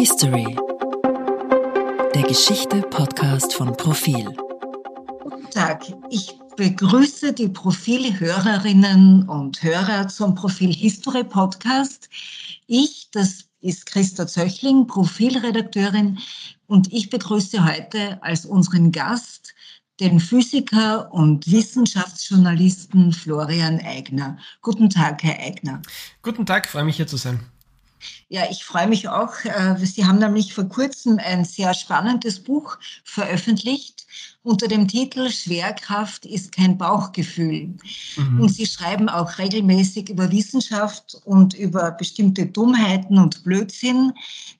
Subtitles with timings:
[0.00, 0.56] History.
[2.14, 4.34] Der Geschichte-Podcast von Profil.
[5.22, 12.08] Guten Tag, ich begrüße die Profilhörerinnen und Hörer zum Profil History Podcast.
[12.66, 16.18] Ich, das ist Christa Zöchling, Profilredakteurin,
[16.66, 19.52] und ich begrüße heute als unseren Gast
[20.00, 24.38] den Physiker und Wissenschaftsjournalisten Florian Eigner.
[24.62, 25.82] Guten Tag, Herr Eigner.
[26.22, 27.40] Guten Tag, freue mich hier zu sein.
[28.28, 29.44] Ja, ich freue mich auch.
[29.44, 34.06] Äh, Sie haben nämlich vor kurzem ein sehr spannendes Buch veröffentlicht
[34.42, 37.74] unter dem Titel Schwerkraft ist kein Bauchgefühl.
[38.16, 38.40] Mhm.
[38.40, 44.12] Und Sie schreiben auch regelmäßig über Wissenschaft und über bestimmte Dummheiten und Blödsinn,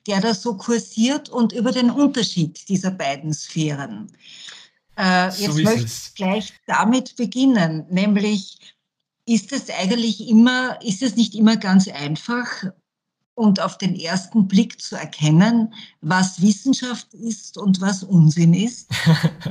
[0.06, 4.12] der da so kursiert und über den Unterschied dieser beiden Sphären.
[4.98, 8.58] Äh, jetzt so möchte ich gleich damit beginnen, nämlich
[9.24, 12.64] ist es eigentlich immer, ist es nicht immer ganz einfach
[13.40, 15.72] und auf den ersten Blick zu erkennen,
[16.02, 18.90] was Wissenschaft ist und was Unsinn ist?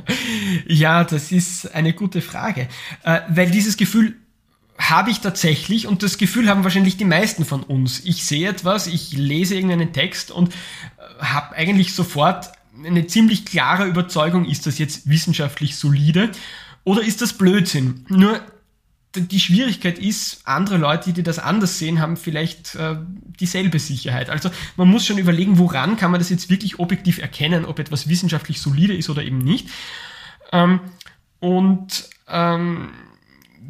[0.68, 2.68] ja, das ist eine gute Frage,
[3.02, 4.14] äh, weil dieses Gefühl
[4.78, 8.00] habe ich tatsächlich und das Gefühl haben wahrscheinlich die meisten von uns.
[8.04, 12.52] Ich sehe etwas, ich lese irgendeinen Text und äh, habe eigentlich sofort
[12.86, 16.30] eine ziemlich klare Überzeugung, ist das jetzt wissenschaftlich solide
[16.84, 18.06] oder ist das Blödsinn?
[18.08, 18.40] Nur
[19.14, 22.96] die Schwierigkeit ist, andere Leute, die das anders sehen, haben vielleicht äh,
[23.40, 24.30] dieselbe Sicherheit.
[24.30, 28.08] Also man muss schon überlegen, woran kann man das jetzt wirklich objektiv erkennen, ob etwas
[28.08, 29.68] wissenschaftlich solide ist oder eben nicht.
[30.52, 30.80] Ähm,
[31.40, 32.90] und ähm,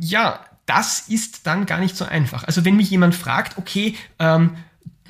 [0.01, 2.45] ja, das ist dann gar nicht so einfach.
[2.45, 4.57] Also wenn mich jemand fragt, okay, ähm,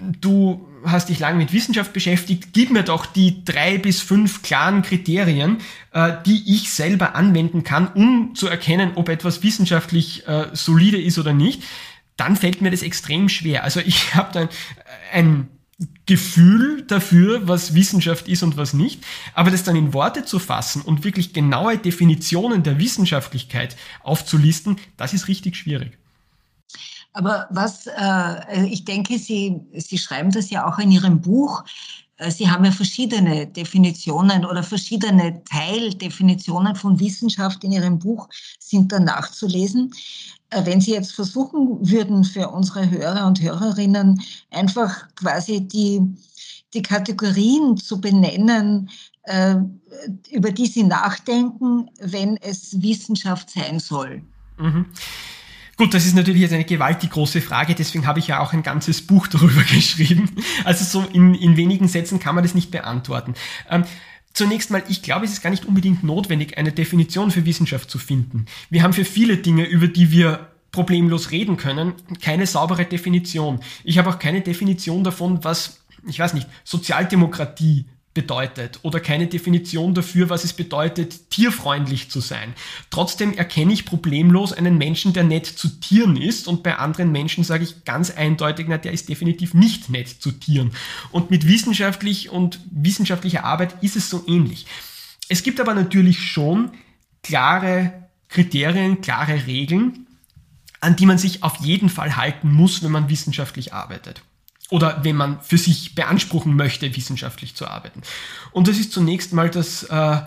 [0.00, 4.82] du hast dich lange mit Wissenschaft beschäftigt, gib mir doch die drei bis fünf klaren
[4.82, 5.58] Kriterien,
[5.92, 11.18] äh, die ich selber anwenden kann, um zu erkennen, ob etwas wissenschaftlich äh, solide ist
[11.18, 11.62] oder nicht,
[12.16, 13.64] dann fällt mir das extrem schwer.
[13.64, 14.48] Also ich habe dann
[15.12, 15.48] ein
[16.04, 20.82] Gefühl dafür, was Wissenschaft ist und was nicht, aber das dann in Worte zu fassen
[20.82, 25.99] und wirklich genaue Definitionen der Wissenschaftlichkeit aufzulisten, das ist richtig schwierig.
[27.12, 31.64] Aber was, äh, ich denke, Sie, Sie schreiben das ja auch in Ihrem Buch.
[32.16, 38.28] Äh, Sie haben ja verschiedene Definitionen oder verschiedene Teildefinitionen von Wissenschaft in Ihrem Buch
[38.58, 39.92] sind da nachzulesen.
[40.50, 46.00] Äh, wenn Sie jetzt versuchen würden, für unsere Hörer und Hörerinnen einfach quasi die,
[46.74, 48.88] die Kategorien zu benennen,
[49.24, 49.56] äh,
[50.30, 54.22] über die Sie nachdenken, wenn es Wissenschaft sein soll.
[54.58, 54.86] Mhm.
[55.80, 58.62] Gut, das ist natürlich jetzt eine gewaltig große Frage, deswegen habe ich ja auch ein
[58.62, 60.30] ganzes Buch darüber geschrieben.
[60.62, 63.32] Also so in, in wenigen Sätzen kann man das nicht beantworten.
[63.70, 63.84] Ähm,
[64.34, 67.98] Zunächst mal, ich glaube, es ist gar nicht unbedingt notwendig, eine Definition für Wissenschaft zu
[67.98, 68.44] finden.
[68.68, 73.60] Wir haben für viele Dinge, über die wir problemlos reden können, keine saubere Definition.
[73.82, 79.94] Ich habe auch keine Definition davon, was, ich weiß nicht, Sozialdemokratie bedeutet oder keine Definition
[79.94, 82.54] dafür, was es bedeutet, tierfreundlich zu sein.
[82.90, 87.44] Trotzdem erkenne ich problemlos einen Menschen, der nett zu Tieren ist und bei anderen Menschen
[87.44, 90.72] sage ich ganz eindeutig, na, der ist definitiv nicht nett zu Tieren.
[91.12, 94.66] Und mit wissenschaftlich und wissenschaftlicher Arbeit ist es so ähnlich.
[95.28, 96.72] Es gibt aber natürlich schon
[97.22, 100.06] klare Kriterien, klare Regeln,
[100.80, 104.22] an die man sich auf jeden Fall halten muss, wenn man wissenschaftlich arbeitet
[104.70, 108.02] oder wenn man für sich beanspruchen möchte, wissenschaftlich zu arbeiten.
[108.52, 110.20] Und das ist zunächst mal das äh,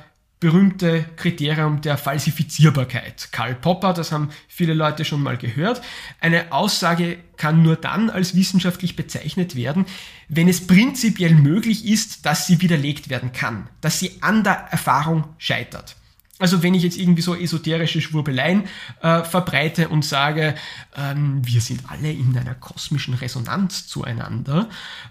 [0.43, 3.29] berühmte Kriterium der Falsifizierbarkeit.
[3.31, 5.81] Karl Popper, das haben viele Leute schon mal gehört.
[6.19, 9.85] Eine Aussage kann nur dann als wissenschaftlich bezeichnet werden,
[10.27, 15.23] wenn es prinzipiell möglich ist, dass sie widerlegt werden kann, dass sie an der Erfahrung
[15.37, 15.95] scheitert.
[16.43, 18.65] Also wenn ich jetzt irgendwie so esoterische Schwurbeleien
[19.01, 20.55] äh, verbreite und sage,
[20.93, 24.67] ähm, wir sind alle in einer kosmischen Resonanz zueinander,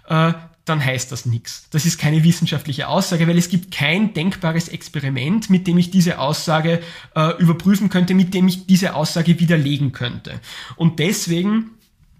[0.07, 0.33] äh,
[0.65, 1.65] dann heißt das nichts.
[1.71, 6.19] Das ist keine wissenschaftliche Aussage, weil es gibt kein denkbares Experiment, mit dem ich diese
[6.19, 6.81] Aussage
[7.15, 10.39] äh, überprüfen könnte, mit dem ich diese Aussage widerlegen könnte.
[10.75, 11.71] Und deswegen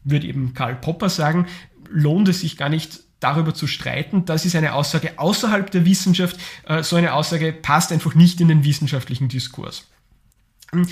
[0.03, 1.46] würde eben Karl Popper sagen,
[1.88, 4.25] lohnt es sich gar nicht darüber zu streiten.
[4.25, 6.37] Das ist eine Aussage außerhalb der Wissenschaft.
[6.67, 9.87] Äh, so eine Aussage passt einfach nicht in den wissenschaftlichen Diskurs.
[10.73, 10.87] Ähm,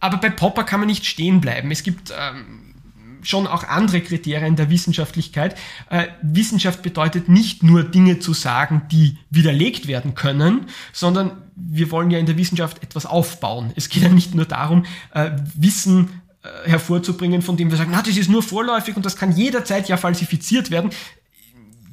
[0.00, 1.70] aber bei Popper kann man nicht stehen bleiben.
[1.70, 2.74] Es gibt ähm,
[3.22, 5.56] schon auch andere Kriterien der Wissenschaftlichkeit.
[5.88, 12.10] Äh, Wissenschaft bedeutet nicht nur Dinge zu sagen, die widerlegt werden können, sondern wir wollen
[12.10, 13.72] ja in der Wissenschaft etwas aufbauen.
[13.76, 16.20] Es geht ja nicht nur darum, äh, Wissen
[16.66, 19.96] hervorzubringen, von dem wir sagen, na, das ist nur vorläufig und das kann jederzeit ja
[19.96, 20.90] falsifiziert werden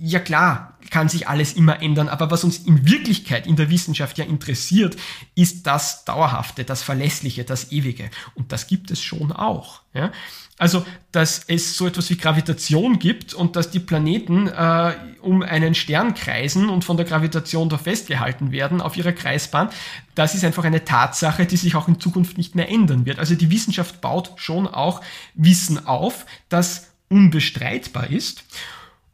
[0.03, 4.18] ja klar, kann sich alles immer ändern, aber was uns in Wirklichkeit in der Wissenschaft
[4.18, 4.98] ja interessiert,
[5.36, 8.09] ist das Dauerhafte, das Verlässliche, das Ewige.
[8.33, 9.81] Und das gibt es schon auch.
[9.94, 10.12] Ja?
[10.57, 15.75] Also, dass es so etwas wie Gravitation gibt und dass die Planeten äh, um einen
[15.75, 19.69] Stern kreisen und von der Gravitation da festgehalten werden auf ihrer Kreisbahn,
[20.15, 23.19] das ist einfach eine Tatsache, die sich auch in Zukunft nicht mehr ändern wird.
[23.19, 25.01] Also die Wissenschaft baut schon auch
[25.36, 28.44] Wissen auf, das unbestreitbar ist.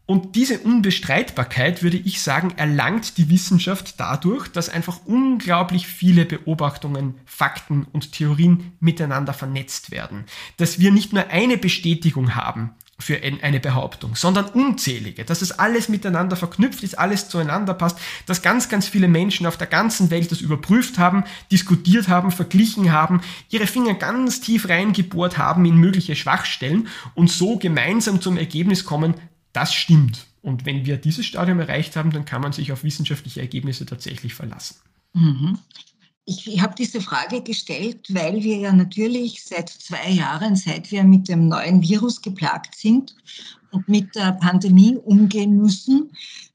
[0.08, 7.16] Und diese Unbestreitbarkeit, würde ich sagen, erlangt die Wissenschaft dadurch, dass einfach unglaublich viele Beobachtungen,
[7.26, 10.24] Fakten und Theorien miteinander vernetzt werden.
[10.56, 15.90] Dass wir nicht nur eine Bestätigung haben für eine Behauptung, sondern unzählige, dass es alles
[15.90, 20.32] miteinander verknüpft ist, alles zueinander passt, dass ganz, ganz viele Menschen auf der ganzen Welt
[20.32, 26.16] das überprüft haben, diskutiert haben, verglichen haben, ihre Finger ganz tief reingebohrt haben in mögliche
[26.16, 29.14] Schwachstellen und so gemeinsam zum Ergebnis kommen,
[29.54, 30.26] das stimmt.
[30.42, 34.34] Und wenn wir dieses Stadium erreicht haben, dann kann man sich auf wissenschaftliche Ergebnisse tatsächlich
[34.34, 34.78] verlassen.
[35.14, 35.60] Mhm.
[36.30, 41.30] Ich habe diese Frage gestellt, weil wir ja natürlich seit zwei Jahren, seit wir mit
[41.30, 43.16] dem neuen Virus geplagt sind
[43.72, 46.12] und mit der Pandemie umgehen müssen,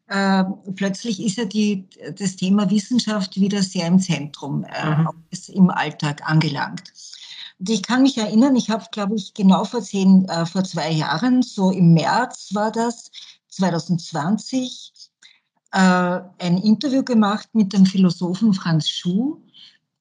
[0.08, 0.44] äh,
[0.76, 1.86] plötzlich ist ja die,
[2.18, 5.08] das Thema Wissenschaft wieder sehr im Zentrum, äh, mhm.
[5.54, 6.92] im Alltag angelangt.
[7.68, 11.42] Ich kann mich erinnern, ich habe, glaube ich, genau vor zehn, äh, vor zwei Jahren,
[11.42, 13.10] so im März war das,
[13.48, 14.92] 2020,
[15.72, 19.40] äh, ein Interview gemacht mit dem Philosophen Franz Schuh,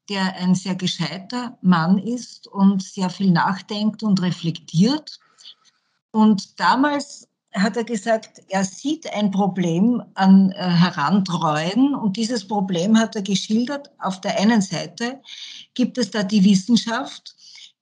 [0.09, 5.19] der ein sehr gescheiter Mann ist und sehr viel nachdenkt und reflektiert.
[6.11, 12.97] Und damals hat er gesagt, er sieht ein Problem an äh, Herantreuen und dieses Problem
[12.97, 13.91] hat er geschildert.
[13.99, 15.21] Auf der einen Seite
[15.73, 17.35] gibt es da die Wissenschaft,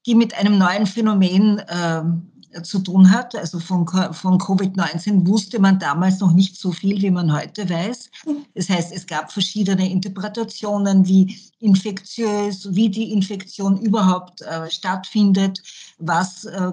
[0.10, 3.36] die mit einem neuen Phänomen äh, zu tun hat.
[3.36, 8.10] Also von, von Covid-19 wusste man damals noch nicht so viel, wie man heute weiß.
[8.56, 15.62] Das heißt, es gab verschiedene Interpretationen, wie infektiös, wie die Infektion überhaupt äh, stattfindet,
[16.00, 16.72] was äh,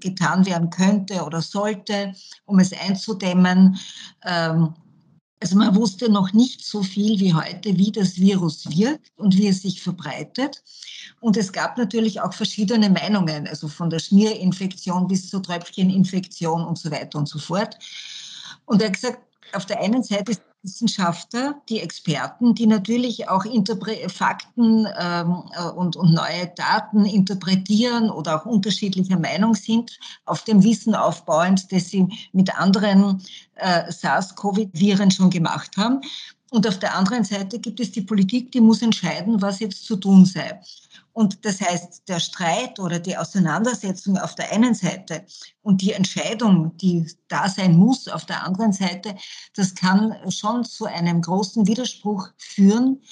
[0.00, 2.12] getan werden könnte oder sollte,
[2.46, 3.78] um es einzudämmen.
[4.24, 4.74] Ähm,
[5.42, 9.48] also man wusste noch nicht so viel wie heute, wie das Virus wirkt und wie
[9.48, 10.62] es sich verbreitet.
[11.20, 16.78] Und es gab natürlich auch verschiedene Meinungen, also von der Schmierinfektion bis zur Tröpfcheninfektion und
[16.78, 17.76] so weiter und so fort.
[18.66, 19.18] Und er hat gesagt,
[19.54, 25.96] auf der einen Seite Wissenschaftler, die Experten, die natürlich auch Interpre Fakten ähm, äh, und,
[25.96, 32.06] und neue Daten interpretieren oder auch unterschiedlicher Meinung sind, auf dem Wissen aufbauend, das sie
[32.32, 33.22] mit anderen
[33.56, 36.00] äh, SARS-CoV-Viren schon gemacht haben.
[36.50, 39.96] Und auf der anderen Seite gibt es die Politik, die muss entscheiden, was jetzt zu
[39.96, 40.60] tun sei.
[41.12, 45.24] Und das heißt, der Streit oder die Auseinandersetzung auf der einen Seite
[45.62, 49.14] und die Entscheidung, die da sein muss auf der anderen Seite,
[49.54, 53.02] das kann schon zu einem großen Widerspruch führen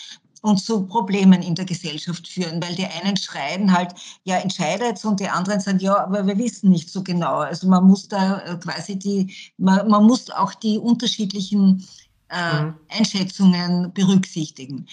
[0.42, 3.94] und zu Problemen in der Gesellschaft führen, weil die einen schreien halt,
[4.24, 7.36] ja, entscheidet und die anderen sagen, ja, aber wir wissen nicht so genau.
[7.40, 11.86] Also man muss da äh, quasi die, man, man muss auch die unterschiedlichen
[12.30, 12.74] äh, mhm.
[12.88, 14.86] Einschätzungen berücksichtigen.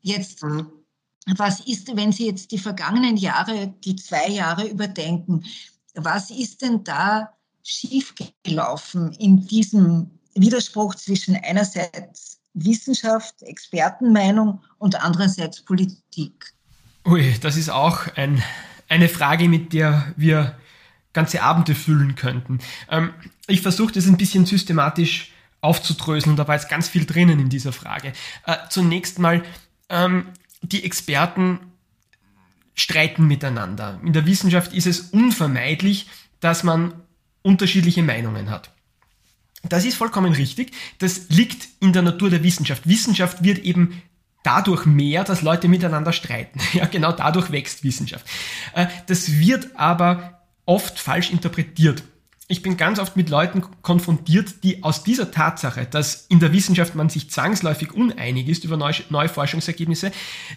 [0.00, 0.66] Jetzt mhm
[1.36, 5.44] was ist, wenn Sie jetzt die vergangenen Jahre, die zwei Jahre überdenken,
[5.94, 7.30] was ist denn da
[7.64, 16.54] schiefgelaufen in diesem Widerspruch zwischen einerseits Wissenschaft, Expertenmeinung und andererseits Politik?
[17.04, 18.42] Ui, das ist auch ein,
[18.88, 20.56] eine Frage, mit der wir
[21.12, 22.58] ganze Abende füllen könnten.
[22.90, 23.12] Ähm,
[23.46, 27.72] ich versuche das ein bisschen systematisch aufzudröseln, da war jetzt ganz viel drinnen in dieser
[27.72, 28.12] Frage.
[28.46, 29.42] Äh, zunächst mal,
[29.88, 30.28] ähm,
[30.62, 31.60] die Experten
[32.74, 34.00] streiten miteinander.
[34.04, 36.06] In der Wissenschaft ist es unvermeidlich,
[36.40, 36.94] dass man
[37.42, 38.70] unterschiedliche Meinungen hat.
[39.64, 40.72] Das ist vollkommen richtig.
[40.98, 42.88] Das liegt in der Natur der Wissenschaft.
[42.88, 44.02] Wissenschaft wird eben
[44.44, 46.60] dadurch mehr, dass Leute miteinander streiten.
[46.72, 48.26] Ja, genau dadurch wächst Wissenschaft.
[48.74, 52.04] Äh, das wird aber oft falsch interpretiert
[52.50, 56.94] ich bin ganz oft mit Leuten konfrontiert, die aus dieser Tatsache, dass in der Wissenschaft
[56.94, 60.12] man sich zwangsläufig uneinig ist über neue, Forschungsergebnisse,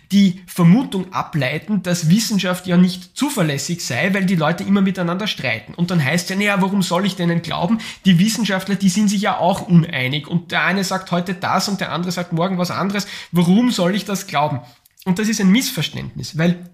[0.09, 5.73] die Vermutung ableiten, dass Wissenschaft ja nicht zuverlässig sei, weil die Leute immer miteinander streiten.
[5.73, 7.79] Und dann heißt ja, naja, warum soll ich denen glauben?
[8.05, 10.27] Die Wissenschaftler, die sind sich ja auch uneinig.
[10.27, 13.05] Und der eine sagt heute das und der andere sagt morgen was anderes.
[13.33, 14.61] Warum soll ich das glauben?
[15.03, 16.69] Und das ist ein Missverständnis, weil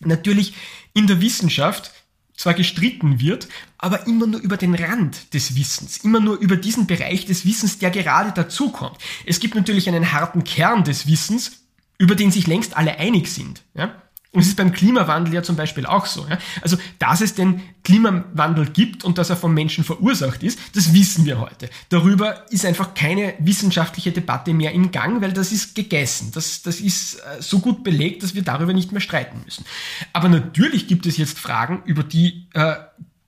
[0.00, 0.54] natürlich
[0.92, 1.92] in der Wissenschaft
[2.36, 6.86] zwar gestritten wird, aber immer nur über den Rand des Wissens, immer nur über diesen
[6.86, 8.98] Bereich des Wissens, der gerade dazukommt.
[9.24, 11.62] Es gibt natürlich einen harten Kern des Wissens,
[11.98, 13.62] über den sich längst alle einig sind.
[13.74, 14.02] Ja?
[14.36, 16.26] Und es ist beim Klimawandel ja zum Beispiel auch so.
[16.28, 16.36] Ja?
[16.60, 21.24] Also, dass es den Klimawandel gibt und dass er vom Menschen verursacht ist, das wissen
[21.24, 21.70] wir heute.
[21.88, 26.32] Darüber ist einfach keine wissenschaftliche Debatte mehr im Gang, weil das ist gegessen.
[26.34, 29.64] Das, das ist äh, so gut belegt, dass wir darüber nicht mehr streiten müssen.
[30.12, 32.74] Aber natürlich gibt es jetzt Fragen, über die äh,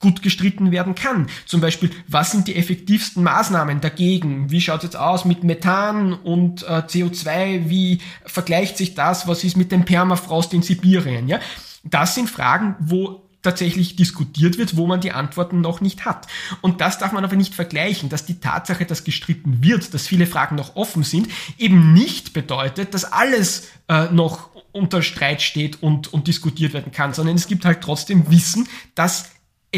[0.00, 1.26] gut gestritten werden kann.
[1.47, 4.50] Zum Beispiel, was sind die effektivsten Maßnahmen dagegen?
[4.50, 7.69] Wie schaut es jetzt aus mit Methan und äh, CO2?
[7.69, 9.26] Wie vergleicht sich das?
[9.26, 11.28] Was ist mit dem Permafrost in Sibirien?
[11.28, 11.40] Ja,
[11.85, 16.26] das sind Fragen, wo tatsächlich diskutiert wird, wo man die Antworten noch nicht hat.
[16.61, 20.26] Und das darf man aber nicht vergleichen, dass die Tatsache, dass gestritten wird, dass viele
[20.26, 26.12] Fragen noch offen sind, eben nicht bedeutet, dass alles äh, noch unter Streit steht und,
[26.12, 29.31] und diskutiert werden kann, sondern es gibt halt trotzdem Wissen, dass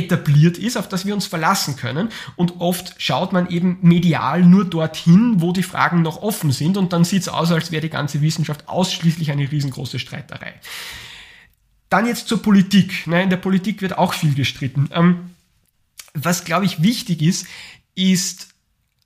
[0.04, 2.08] etabliert ist, auf das wir uns verlassen können.
[2.36, 6.92] Und oft schaut man eben medial nur dorthin, wo die Fragen noch offen sind und
[6.92, 10.54] dann sieht es aus, als wäre die ganze Wissenschaft ausschließlich eine riesengroße Streiterei.
[11.88, 13.06] Dann jetzt zur Politik.
[13.06, 14.88] In der Politik wird auch viel gestritten.
[14.92, 15.30] Ähm,
[16.14, 17.46] was, glaube ich, wichtig ist,
[17.94, 18.48] ist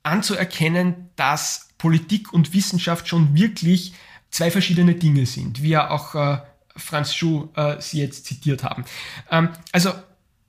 [0.03, 3.93] anzuerkennen, dass Politik und Wissenschaft schon wirklich
[4.29, 6.37] zwei verschiedene Dinge sind, wie ja auch äh,
[6.75, 8.85] Franz Schuh äh, Sie jetzt zitiert haben.
[9.31, 9.93] Ähm, also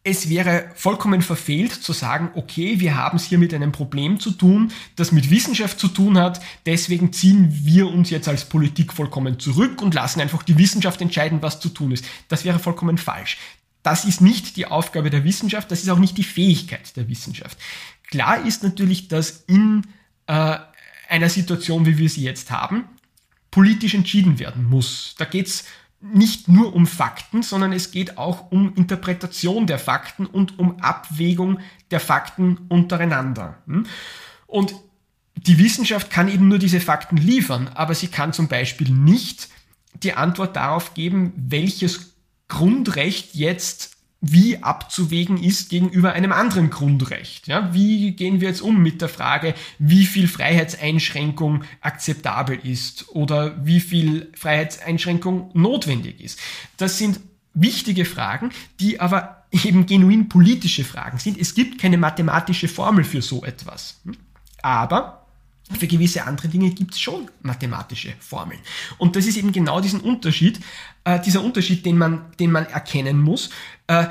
[0.06, 4.30] es wäre vollkommen verfehlt zu sagen, okay, wir haben es hier mit einem Problem zu
[4.30, 9.40] tun, das mit Wissenschaft zu tun hat, deswegen ziehen wir uns jetzt als Politik vollkommen
[9.40, 12.04] zurück und lassen einfach die Wissenschaft entscheiden, was zu tun ist.
[12.28, 13.38] Das wäre vollkommen falsch.
[13.82, 17.58] Das ist nicht die Aufgabe der Wissenschaft, das ist auch nicht die Fähigkeit der Wissenschaft.
[18.08, 19.82] Klar ist natürlich, dass in
[20.28, 20.58] äh,
[21.08, 22.84] einer Situation, wie wir sie jetzt haben,
[23.50, 25.16] politisch entschieden werden muss.
[25.18, 25.64] Da geht's
[26.00, 31.60] nicht nur um Fakten, sondern es geht auch um Interpretation der Fakten und um Abwägung
[31.90, 33.58] der Fakten untereinander.
[33.66, 33.86] Hm?
[34.46, 34.74] Und
[35.36, 39.48] die Wissenschaft kann eben nur diese Fakten liefern, aber sie kann zum Beispiel nicht
[40.02, 42.14] die Antwort darauf geben, welches
[42.48, 47.48] Grundrecht jetzt wie abzuwägen ist gegenüber einem anderen Grundrecht.
[47.48, 53.64] Ja, wie gehen wir jetzt um mit der Frage, wie viel Freiheitseinschränkung akzeptabel ist oder
[53.64, 56.40] wie viel Freiheitseinschränkung notwendig ist?
[56.76, 57.20] Das sind
[57.54, 61.38] wichtige Fragen, die aber eben genuin politische Fragen sind.
[61.38, 64.00] Es gibt keine mathematische Formel für so etwas.
[64.62, 65.25] Aber
[65.78, 68.60] für gewisse andere Dinge gibt es schon mathematische Formeln.
[68.98, 70.60] Und das ist eben genau diesen Unterschied,
[71.04, 73.50] äh, dieser Unterschied, den man, den man erkennen muss.
[73.88, 74.06] Äh,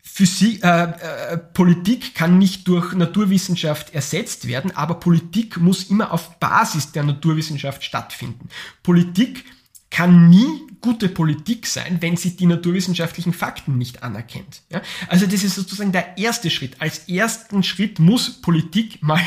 [0.00, 6.40] Physik, äh, äh, Politik kann nicht durch Naturwissenschaft ersetzt werden, aber Politik muss immer auf
[6.40, 8.48] Basis der Naturwissenschaft stattfinden.
[8.82, 9.44] Politik
[9.90, 14.62] kann nie gute Politik sein, wenn sie die naturwissenschaftlichen Fakten nicht anerkennt.
[14.70, 14.82] Ja?
[15.08, 16.80] Also das ist sozusagen der erste Schritt.
[16.80, 19.20] Als ersten Schritt muss Politik mal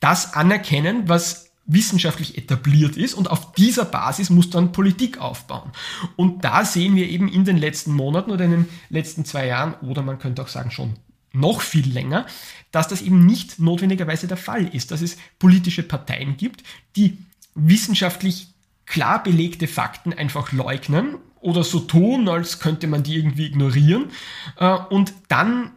[0.00, 5.72] das anerkennen, was wissenschaftlich etabliert ist und auf dieser Basis muss dann Politik aufbauen.
[6.14, 9.74] Und da sehen wir eben in den letzten Monaten oder in den letzten zwei Jahren
[9.74, 10.94] oder man könnte auch sagen schon
[11.32, 12.26] noch viel länger,
[12.70, 16.62] dass das eben nicht notwendigerweise der Fall ist, dass es politische Parteien gibt,
[16.94, 17.18] die
[17.54, 18.48] wissenschaftlich
[18.86, 24.10] klar belegte Fakten einfach leugnen oder so tun, als könnte man die irgendwie ignorieren.
[24.58, 25.72] Äh, und dann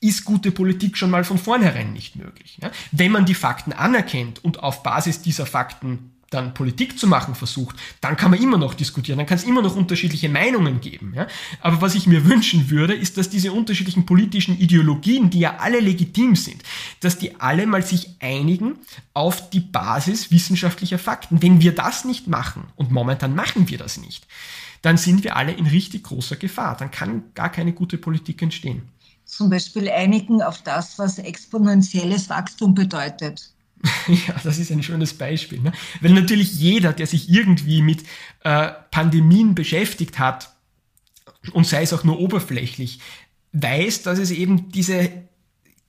[0.00, 2.58] ist gute Politik schon mal von vornherein nicht möglich.
[2.90, 7.76] Wenn man die Fakten anerkennt und auf Basis dieser Fakten dann Politik zu machen versucht,
[8.00, 11.12] dann kann man immer noch diskutieren, dann kann es immer noch unterschiedliche Meinungen geben.
[11.14, 11.26] Ja?
[11.60, 15.80] Aber was ich mir wünschen würde, ist, dass diese unterschiedlichen politischen Ideologien, die ja alle
[15.80, 16.62] legitim sind,
[17.00, 18.76] dass die alle mal sich einigen
[19.12, 21.42] auf die Basis wissenschaftlicher Fakten.
[21.42, 24.26] Wenn wir das nicht machen, und momentan machen wir das nicht,
[24.82, 26.76] dann sind wir alle in richtig großer Gefahr.
[26.76, 28.82] Dann kann gar keine gute Politik entstehen.
[29.24, 33.52] Zum Beispiel einigen auf das, was exponentielles Wachstum bedeutet.
[34.08, 35.60] Ja, das ist ein schönes Beispiel.
[35.60, 35.72] Ne?
[36.00, 38.02] Weil natürlich jeder, der sich irgendwie mit
[38.44, 40.54] äh, Pandemien beschäftigt hat,
[41.52, 43.00] und sei es auch nur oberflächlich,
[43.52, 45.10] weiß, dass es eben diese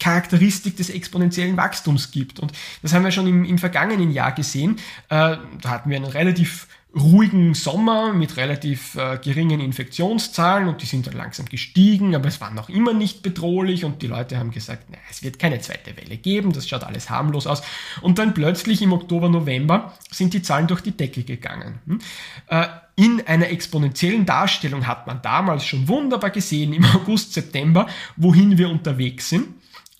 [0.01, 2.39] Charakteristik des exponentiellen Wachstums gibt.
[2.39, 4.77] Und das haben wir schon im, im vergangenen Jahr gesehen.
[5.09, 10.85] Äh, da hatten wir einen relativ ruhigen Sommer mit relativ äh, geringen Infektionszahlen und die
[10.85, 14.51] sind dann langsam gestiegen, aber es war noch immer nicht bedrohlich und die Leute haben
[14.51, 17.61] gesagt, na, es wird keine zweite Welle geben, das schaut alles harmlos aus.
[18.01, 21.79] Und dann plötzlich im Oktober, November sind die Zahlen durch die Decke gegangen.
[21.85, 21.99] Hm?
[22.47, 22.67] Äh,
[22.97, 28.69] in einer exponentiellen Darstellung hat man damals schon wunderbar gesehen, im August, September, wohin wir
[28.69, 29.47] unterwegs sind.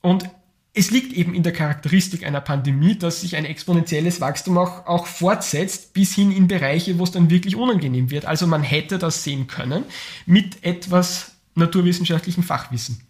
[0.01, 0.29] Und
[0.74, 5.05] es liegt eben in der Charakteristik einer Pandemie, dass sich ein exponentielles Wachstum auch, auch
[5.05, 8.25] fortsetzt bis hin in Bereiche, wo es dann wirklich unangenehm wird.
[8.25, 9.84] Also man hätte das sehen können
[10.25, 13.01] mit etwas naturwissenschaftlichem Fachwissen.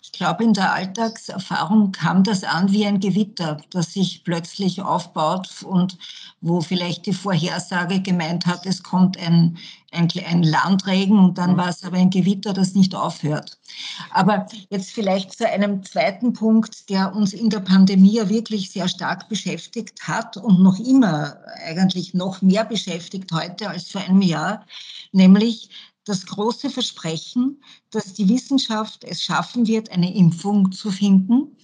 [0.00, 4.82] Ich ich glaube, in der Alltagserfahrung kam das an wie ein Gewitter, das sich plötzlich
[4.82, 5.96] aufbaut und
[6.42, 9.56] wo vielleicht die Vorhersage gemeint hat, es kommt ein,
[9.92, 11.56] ein, ein Landregen und dann mhm.
[11.58, 13.58] war es aber ein Gewitter, das nicht aufhört.
[14.10, 18.88] Aber jetzt vielleicht zu einem zweiten Punkt, der uns in der Pandemie ja wirklich sehr
[18.88, 24.66] stark beschäftigt hat und noch immer eigentlich noch mehr beschäftigt heute als vor einem Jahr,
[25.12, 25.68] nämlich
[26.04, 31.56] das große Versprechen, dass die Wissenschaft es schaffen wird, eine Impfung zu finden,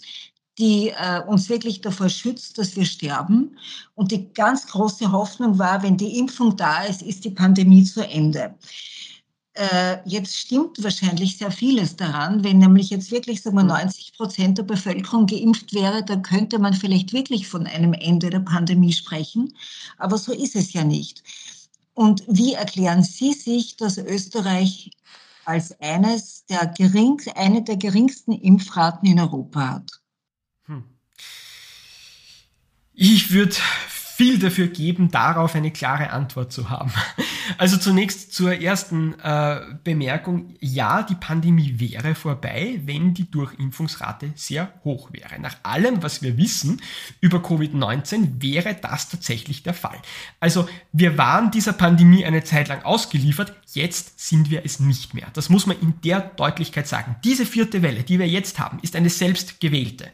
[0.58, 3.56] die äh, uns wirklich davor schützt, dass wir sterben.
[3.94, 8.06] Und die ganz große Hoffnung war, wenn die Impfung da ist, ist die Pandemie zu
[8.06, 8.54] Ende.
[9.58, 12.44] Äh, jetzt stimmt wahrscheinlich sehr vieles daran.
[12.44, 16.74] Wenn nämlich jetzt wirklich sagen wir, 90 Prozent der Bevölkerung geimpft wäre, dann könnte man
[16.74, 19.54] vielleicht wirklich von einem Ende der Pandemie sprechen.
[19.96, 21.24] Aber so ist es ja nicht.
[21.94, 24.92] Und wie erklären Sie sich, dass Österreich
[25.44, 29.90] als eines der gering, eine der geringsten Impfraten in Europa hat?
[30.66, 30.84] Hm.
[33.00, 33.54] Ich würde
[33.88, 36.92] viel dafür geben, darauf eine klare Antwort zu haben.
[37.56, 40.54] Also zunächst zur ersten äh, Bemerkung.
[40.60, 45.40] Ja, die Pandemie wäre vorbei, wenn die Durchimpfungsrate sehr hoch wäre.
[45.40, 46.82] Nach allem, was wir wissen
[47.20, 49.98] über Covid-19, wäre das tatsächlich der Fall.
[50.40, 55.28] Also wir waren dieser Pandemie eine Zeit lang ausgeliefert, jetzt sind wir es nicht mehr.
[55.32, 57.16] Das muss man in der Deutlichkeit sagen.
[57.24, 60.10] Diese vierte Welle, die wir jetzt haben, ist eine selbstgewählte.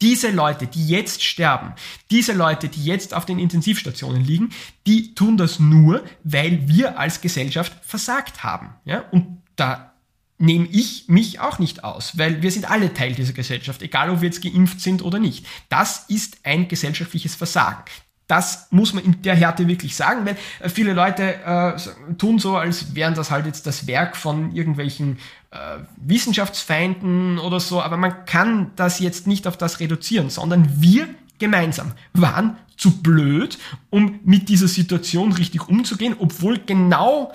[0.00, 1.72] Diese Leute, die jetzt sterben,
[2.10, 4.50] diese Leute, die jetzt auf den Intensivstationen liegen,
[4.86, 8.74] die tun das nur, weil wir als Gesellschaft versagt haben.
[8.84, 9.04] Ja?
[9.10, 9.92] Und da
[10.38, 14.20] nehme ich mich auch nicht aus, weil wir sind alle Teil dieser Gesellschaft, egal ob
[14.20, 15.46] wir jetzt geimpft sind oder nicht.
[15.68, 17.82] Das ist ein gesellschaftliches Versagen.
[18.26, 22.56] Das muss man in der Härte wirklich sagen, weil äh, viele Leute äh, tun so,
[22.56, 25.18] als wären das halt jetzt das Werk von irgendwelchen
[25.52, 31.08] äh, Wissenschaftsfeinden oder so, aber man kann das jetzt nicht auf das reduzieren, sondern wir
[31.38, 33.58] gemeinsam waren zu blöd,
[33.90, 37.32] um mit dieser Situation richtig umzugehen, obwohl genau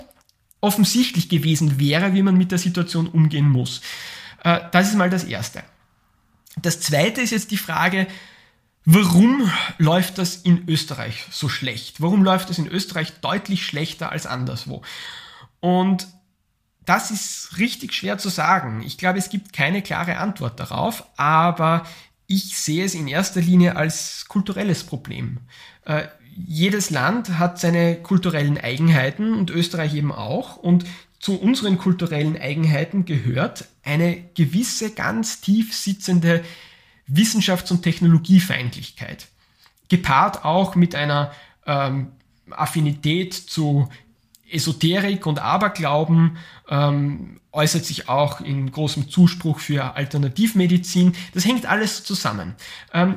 [0.60, 3.80] offensichtlich gewesen wäre, wie man mit der Situation umgehen muss.
[4.44, 5.62] Äh, das ist mal das Erste.
[6.60, 8.06] Das Zweite ist jetzt die Frage,
[8.84, 12.00] warum läuft das in Österreich so schlecht?
[12.00, 14.82] Warum läuft das in Österreich deutlich schlechter als anderswo?
[15.60, 16.06] Und
[16.84, 18.82] das ist richtig schwer zu sagen.
[18.82, 21.84] Ich glaube, es gibt keine klare Antwort darauf, aber
[22.32, 25.38] ich sehe es in erster Linie als kulturelles Problem.
[25.84, 30.56] Äh, jedes Land hat seine kulturellen Eigenheiten und Österreich eben auch.
[30.56, 30.84] Und
[31.18, 36.42] zu unseren kulturellen Eigenheiten gehört eine gewisse ganz tief sitzende
[37.06, 39.28] Wissenschafts- und Technologiefeindlichkeit.
[39.88, 41.32] Gepaart auch mit einer
[41.66, 42.12] ähm,
[42.50, 43.90] Affinität zu
[44.52, 46.36] Esoterik und Aberglauben,
[46.68, 51.14] ähm, äußert sich auch in großem Zuspruch für Alternativmedizin.
[51.34, 52.54] Das hängt alles zusammen.
[52.92, 53.16] Ähm,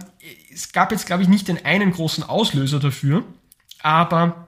[0.53, 3.23] es gab jetzt, glaube ich, nicht den einen großen Auslöser dafür,
[3.81, 4.47] aber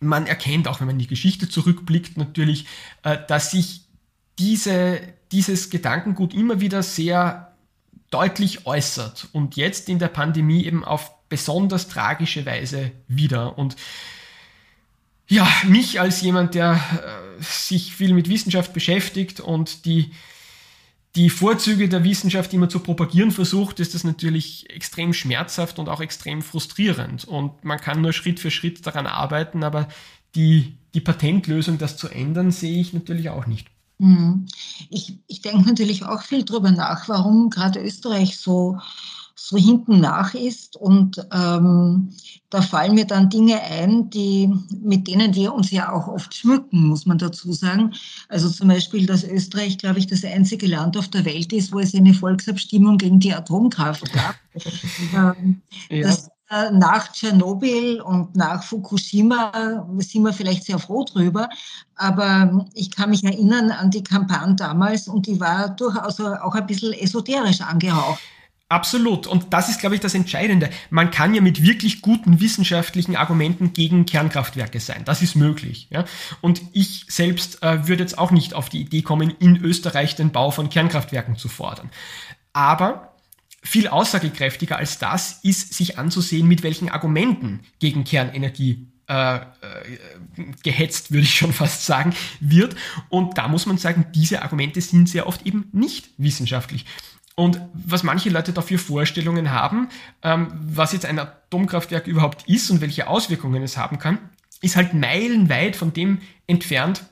[0.00, 2.66] man erkennt, auch wenn man in die Geschichte zurückblickt, natürlich,
[3.02, 3.82] äh, dass sich
[4.38, 5.00] diese,
[5.32, 7.54] dieses Gedankengut immer wieder sehr
[8.10, 13.56] deutlich äußert und jetzt in der Pandemie eben auf besonders tragische Weise wieder.
[13.58, 13.76] Und
[15.30, 20.10] ja, mich als jemand, der äh, sich viel mit Wissenschaft beschäftigt und die,
[21.14, 26.00] die Vorzüge der Wissenschaft immer zu propagieren versucht, ist das natürlich extrem schmerzhaft und auch
[26.00, 27.24] extrem frustrierend.
[27.24, 29.88] Und man kann nur Schritt für Schritt daran arbeiten, aber
[30.34, 33.68] die, die Patentlösung, das zu ändern, sehe ich natürlich auch nicht.
[33.98, 34.46] Mhm.
[34.88, 38.78] Ich, ich denke natürlich auch viel darüber nach, warum gerade Österreich so
[39.42, 40.76] so hinten nach ist.
[40.76, 42.10] Und ähm,
[42.50, 46.88] da fallen mir dann Dinge ein, die, mit denen wir uns ja auch oft schmücken,
[46.88, 47.94] muss man dazu sagen.
[48.28, 51.78] Also zum Beispiel, dass Österreich, glaube ich, das einzige Land auf der Welt ist, wo
[51.80, 54.34] es eine Volksabstimmung gegen die Atomkraft gab.
[55.14, 56.02] ähm, ja.
[56.02, 61.48] das, äh, nach Tschernobyl und nach Fukushima sind wir vielleicht sehr froh drüber.
[61.94, 66.66] Aber ich kann mich erinnern an die Kampagne damals und die war durchaus auch ein
[66.66, 68.20] bisschen esoterisch angehaucht.
[68.70, 69.26] Absolut.
[69.26, 70.70] Und das ist, glaube ich, das Entscheidende.
[70.90, 75.02] Man kann ja mit wirklich guten wissenschaftlichen Argumenten gegen Kernkraftwerke sein.
[75.04, 75.88] Das ist möglich.
[75.90, 76.04] Ja?
[76.40, 80.30] Und ich selbst äh, würde jetzt auch nicht auf die Idee kommen, in Österreich den
[80.30, 81.90] Bau von Kernkraftwerken zu fordern.
[82.52, 83.16] Aber
[83.60, 89.40] viel aussagekräftiger als das ist, sich anzusehen, mit welchen Argumenten gegen Kernenergie äh, äh,
[90.62, 92.76] gehetzt, würde ich schon fast sagen, wird.
[93.08, 96.86] Und da muss man sagen, diese Argumente sind sehr oft eben nicht wissenschaftlich.
[97.36, 99.88] Und was manche Leute dafür Vorstellungen haben,
[100.22, 104.18] ähm, was jetzt ein Atomkraftwerk überhaupt ist und welche Auswirkungen es haben kann,
[104.60, 107.04] ist halt meilenweit von dem entfernt,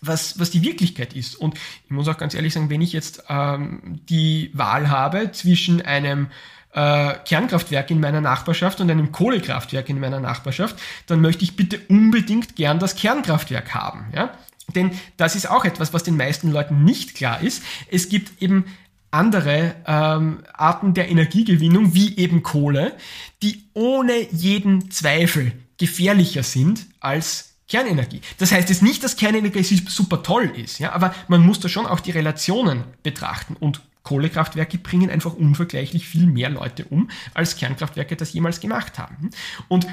[0.00, 1.34] was, was die Wirklichkeit ist.
[1.34, 5.82] Und ich muss auch ganz ehrlich sagen, wenn ich jetzt ähm, die Wahl habe zwischen
[5.82, 6.28] einem
[6.72, 11.80] äh, Kernkraftwerk in meiner Nachbarschaft und einem Kohlekraftwerk in meiner Nachbarschaft, dann möchte ich bitte
[11.88, 14.06] unbedingt gern das Kernkraftwerk haben.
[14.14, 14.32] Ja?
[14.74, 17.62] Denn das ist auch etwas, was den meisten Leuten nicht klar ist.
[17.90, 18.66] Es gibt eben
[19.10, 22.94] andere ähm, Arten der Energiegewinnung, wie eben Kohle,
[23.42, 28.20] die ohne jeden Zweifel gefährlicher sind als Kernenergie.
[28.38, 31.86] Das heißt jetzt nicht, dass Kernenergie super toll ist, ja, aber man muss da schon
[31.86, 38.16] auch die Relationen betrachten und Kohlekraftwerke bringen einfach unvergleichlich viel mehr Leute um, als Kernkraftwerke
[38.16, 39.30] das jemals gemacht haben.
[39.68, 39.86] Und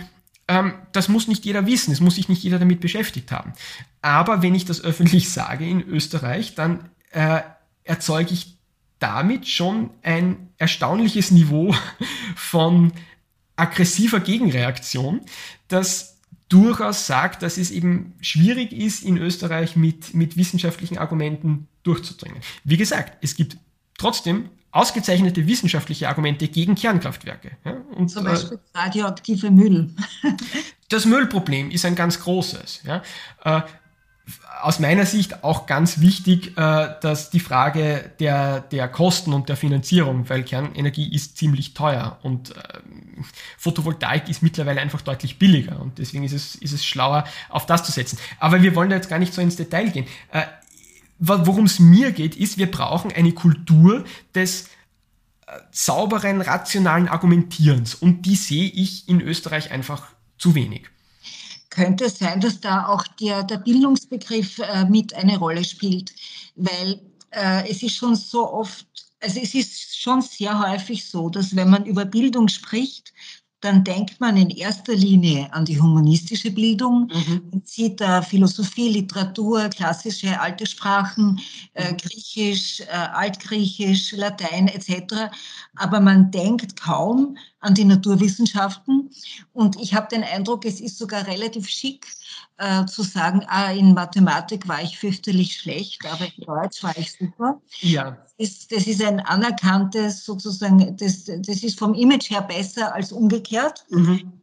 [0.47, 3.51] ähm, das muss nicht jeder wissen, es muss sich nicht jeder damit beschäftigt haben.
[4.01, 7.41] Aber wenn ich das öffentlich sage in Österreich, dann äh,
[7.83, 8.54] erzeuge ich
[8.99, 11.75] damit schon ein erstaunliches Niveau
[12.35, 12.93] von
[13.55, 15.21] aggressiver Gegenreaktion,
[15.67, 22.39] das durchaus sagt, dass es eben schwierig ist, in Österreich mit, mit wissenschaftlichen Argumenten durchzudringen.
[22.63, 23.57] Wie gesagt, es gibt
[23.97, 27.51] trotzdem ausgezeichnete wissenschaftliche Argumente gegen Kernkraftwerke.
[27.63, 29.89] Ja, und, Zum Beispiel äh, radioaktive Müll.
[30.89, 32.81] das Müllproblem ist ein ganz großes.
[32.83, 33.01] Ja.
[33.43, 33.61] Äh,
[34.61, 39.57] aus meiner Sicht auch ganz wichtig, äh, dass die Frage der, der Kosten und der
[39.57, 42.61] Finanzierung, weil Kernenergie ist ziemlich teuer und äh,
[43.57, 47.83] Photovoltaik ist mittlerweile einfach deutlich billiger und deswegen ist es, ist es schlauer, auf das
[47.83, 48.17] zu setzen.
[48.39, 50.07] Aber wir wollen da jetzt gar nicht so ins Detail gehen.
[50.31, 50.43] Äh,
[51.19, 54.69] worum es mir geht, ist, wir brauchen eine Kultur des
[55.71, 60.07] sauberen, rationalen Argumentierens und die sehe ich in Österreich einfach
[60.37, 60.89] zu wenig
[61.75, 66.13] könnte es sein, dass da auch der, der Bildungsbegriff äh, mit eine Rolle spielt,
[66.55, 68.87] weil äh, es ist schon so oft,
[69.21, 73.13] also es ist schon sehr häufig so, dass wenn man über Bildung spricht,
[73.65, 77.41] dann denkt man in erster Linie an die humanistische Bildung mhm.
[77.51, 81.39] und sieht da Philosophie, Literatur, klassische alte Sprachen,
[81.73, 81.97] äh, mhm.
[81.97, 85.31] Griechisch, äh, Altgriechisch, Latein etc.
[85.75, 89.09] Aber man denkt kaum an die Naturwissenschaften.
[89.51, 92.05] Und ich habe den Eindruck, es ist sogar relativ schick
[92.57, 97.11] äh, zu sagen, ah, in Mathematik war ich fürchterlich schlecht, aber in Deutsch war ich
[97.11, 97.61] super.
[97.81, 98.11] Ja.
[98.37, 103.11] Das ist, das ist ein anerkanntes sozusagen, das, das ist vom Image her besser als
[103.11, 103.83] umgekehrt.
[103.89, 104.41] Mhm.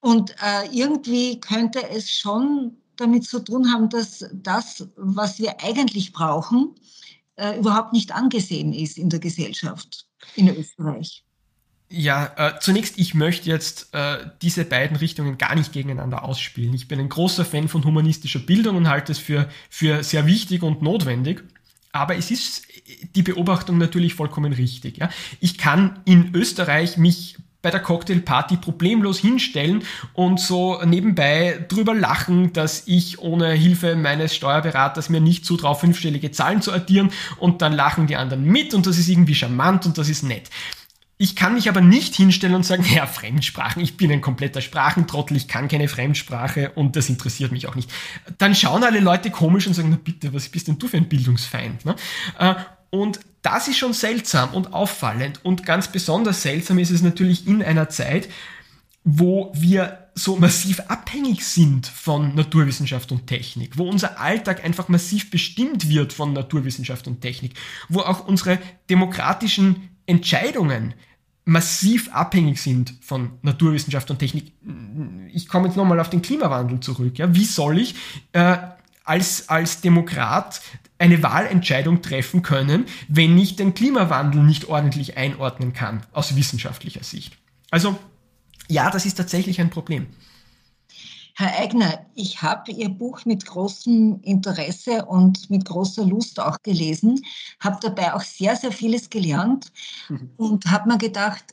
[0.00, 6.12] Und äh, irgendwie könnte es schon damit zu tun haben, dass das, was wir eigentlich
[6.12, 6.74] brauchen,
[7.36, 10.06] äh, überhaupt nicht angesehen ist in der Gesellschaft
[10.36, 11.24] in Österreich.
[11.88, 16.74] Ja, äh, zunächst, ich möchte jetzt äh, diese beiden Richtungen gar nicht gegeneinander ausspielen.
[16.74, 20.62] Ich bin ein großer Fan von humanistischer Bildung und halte es für, für sehr wichtig
[20.62, 21.44] und notwendig.
[21.92, 22.66] Aber es ist
[23.14, 24.98] die Beobachtung natürlich vollkommen richtig.
[24.98, 25.10] Ja?
[25.40, 32.52] Ich kann in Österreich mich bei der Cocktailparty problemlos hinstellen und so nebenbei drüber lachen,
[32.52, 37.72] dass ich ohne Hilfe meines Steuerberaters mir nicht zutraue, fünfstellige Zahlen zu addieren und dann
[37.72, 40.50] lachen die anderen mit und das ist irgendwie charmant und das ist nett.
[41.16, 45.36] Ich kann mich aber nicht hinstellen und sagen, ja, Fremdsprachen, ich bin ein kompletter Sprachentrottel,
[45.36, 47.90] ich kann keine Fremdsprache und das interessiert mich auch nicht.
[48.38, 51.08] Dann schauen alle Leute komisch und sagen, na bitte, was bist denn du für ein
[51.08, 51.84] Bildungsfeind?
[51.84, 51.96] Ne?
[52.38, 52.54] Äh,
[52.90, 57.62] und das ist schon seltsam und auffallend und ganz besonders seltsam ist es natürlich in
[57.62, 58.28] einer Zeit,
[59.04, 65.30] wo wir so massiv abhängig sind von Naturwissenschaft und Technik, wo unser Alltag einfach massiv
[65.30, 67.54] bestimmt wird von Naturwissenschaft und Technik,
[67.88, 70.94] wo auch unsere demokratischen Entscheidungen
[71.44, 74.52] massiv abhängig sind von Naturwissenschaft und Technik.
[75.32, 77.18] Ich komme jetzt nochmal auf den Klimawandel zurück.
[77.18, 77.34] Ja.
[77.34, 77.94] Wie soll ich
[78.32, 78.56] äh,
[79.04, 80.62] als, als Demokrat
[80.98, 87.36] eine Wahlentscheidung treffen können, wenn ich den Klimawandel nicht ordentlich einordnen kann aus wissenschaftlicher Sicht?
[87.70, 87.98] Also
[88.68, 90.06] ja, das ist tatsächlich ein Problem.
[91.36, 97.20] Herr Eigner, ich habe Ihr Buch mit großem Interesse und mit großer Lust auch gelesen,
[97.60, 99.72] habe dabei auch sehr, sehr vieles gelernt
[100.08, 100.30] mhm.
[100.36, 101.44] und habe mir gedacht,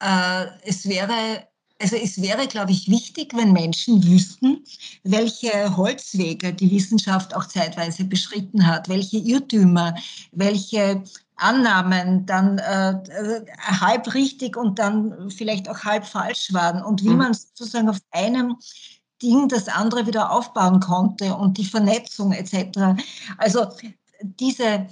[0.00, 1.46] äh, es wäre
[1.80, 4.64] also es wäre, glaube ich, wichtig, wenn Menschen wüssten,
[5.02, 9.94] welche Holzwege die Wissenschaft auch zeitweise beschritten hat, welche Irrtümer,
[10.32, 11.02] welche
[11.36, 12.94] Annahmen dann äh,
[13.58, 17.18] halb richtig und dann vielleicht auch halb falsch waren und wie mhm.
[17.18, 18.56] man sozusagen auf einem
[19.22, 23.00] Ding das andere wieder aufbauen konnte und die Vernetzung etc.
[23.38, 23.66] Also
[24.20, 24.86] diese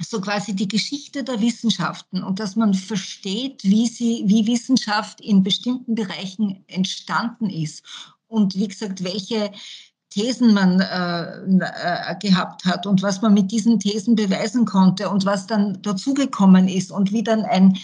[0.00, 5.42] so quasi die Geschichte der Wissenschaften und dass man versteht, wie sie, wie Wissenschaft in
[5.42, 7.82] bestimmten Bereichen entstanden ist
[8.28, 9.52] und wie gesagt, welche
[10.16, 15.26] Thesen man äh, äh, gehabt hat und was man mit diesen Thesen beweisen konnte und
[15.26, 17.78] was dann dazugekommen ist und wie dann ein,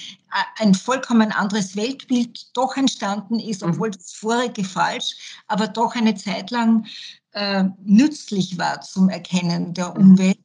[0.58, 3.72] ein vollkommen anderes Weltbild doch entstanden ist, mhm.
[3.72, 5.14] obwohl das vorige falsch,
[5.46, 6.86] aber doch eine Zeit lang
[7.32, 10.12] äh, nützlich war zum Erkennen der mhm.
[10.12, 10.38] Umwelt.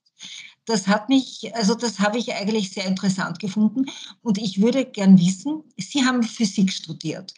[0.65, 3.85] Das hat mich, also das habe ich eigentlich sehr interessant gefunden.
[4.21, 7.33] Und ich würde gern wissen, Sie haben Physik studiert.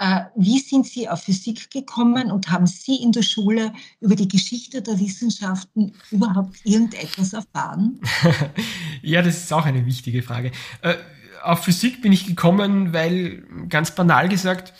[0.00, 4.28] Äh, wie sind Sie auf Physik gekommen und haben Sie in der Schule über die
[4.28, 8.00] Geschichte der Wissenschaften überhaupt irgendetwas erfahren?
[9.02, 10.52] ja, das ist auch eine wichtige Frage.
[10.80, 10.94] Äh,
[11.42, 14.72] auf Physik bin ich gekommen, weil ganz banal gesagt,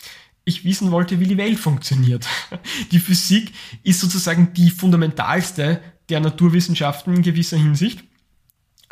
[0.45, 2.27] ich wissen wollte, wie die Welt funktioniert.
[2.91, 3.53] Die Physik
[3.83, 8.05] ist sozusagen die fundamentalste der Naturwissenschaften in gewisser Hinsicht.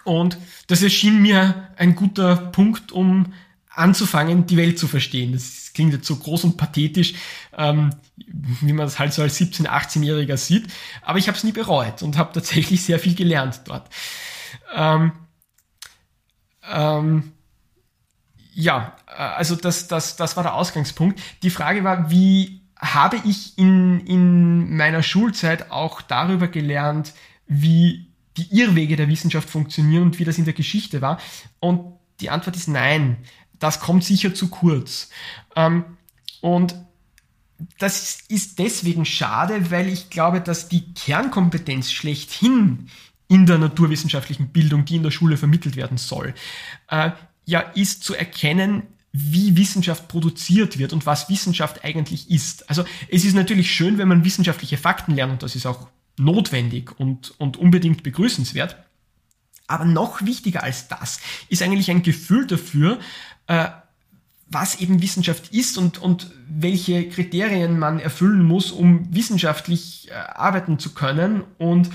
[0.05, 3.33] Und das erschien mir ein guter Punkt, um
[3.79, 5.33] anzufangen, die Welt zu verstehen.
[5.33, 7.15] Das klingt jetzt so groß und pathetisch,
[7.57, 7.91] ähm,
[8.61, 10.67] wie man das halt so als 17-, 18-Jähriger sieht.
[11.03, 13.89] Aber ich habe es nie bereut und habe tatsächlich sehr viel gelernt dort.
[14.75, 15.13] Ähm,
[16.71, 17.33] ähm,
[18.53, 21.21] ja, äh, also das, das, das war der Ausgangspunkt.
[21.43, 27.13] Die Frage war, wie habe ich in, in meiner Schulzeit auch darüber gelernt,
[27.47, 31.19] wie die Irrwege der Wissenschaft funktionieren und wie das in der Geschichte war?
[31.61, 33.19] Und die Antwort ist nein.
[33.59, 35.11] Das kommt sicher zu kurz.
[35.57, 35.85] Ähm,
[36.41, 36.75] und
[37.79, 42.89] das ist deswegen schade, weil ich glaube, dass die Kernkompetenz schlechthin
[43.27, 46.35] in der naturwissenschaftlichen Bildung, die in der Schule vermittelt werden soll,
[46.89, 47.11] äh,
[47.45, 52.69] ja ist zu erkennen, wie Wissenschaft produziert wird und was Wissenschaft eigentlich ist.
[52.69, 56.99] Also es ist natürlich schön, wenn man wissenschaftliche Fakten lernt und das ist auch notwendig
[56.99, 58.77] und, und unbedingt begrüßenswert.
[59.67, 62.99] Aber noch wichtiger als das ist eigentlich ein Gefühl dafür,
[63.49, 63.69] äh,
[64.51, 70.79] was eben Wissenschaft ist und, und welche Kriterien man erfüllen muss, um wissenschaftlich äh, arbeiten
[70.79, 71.91] zu können und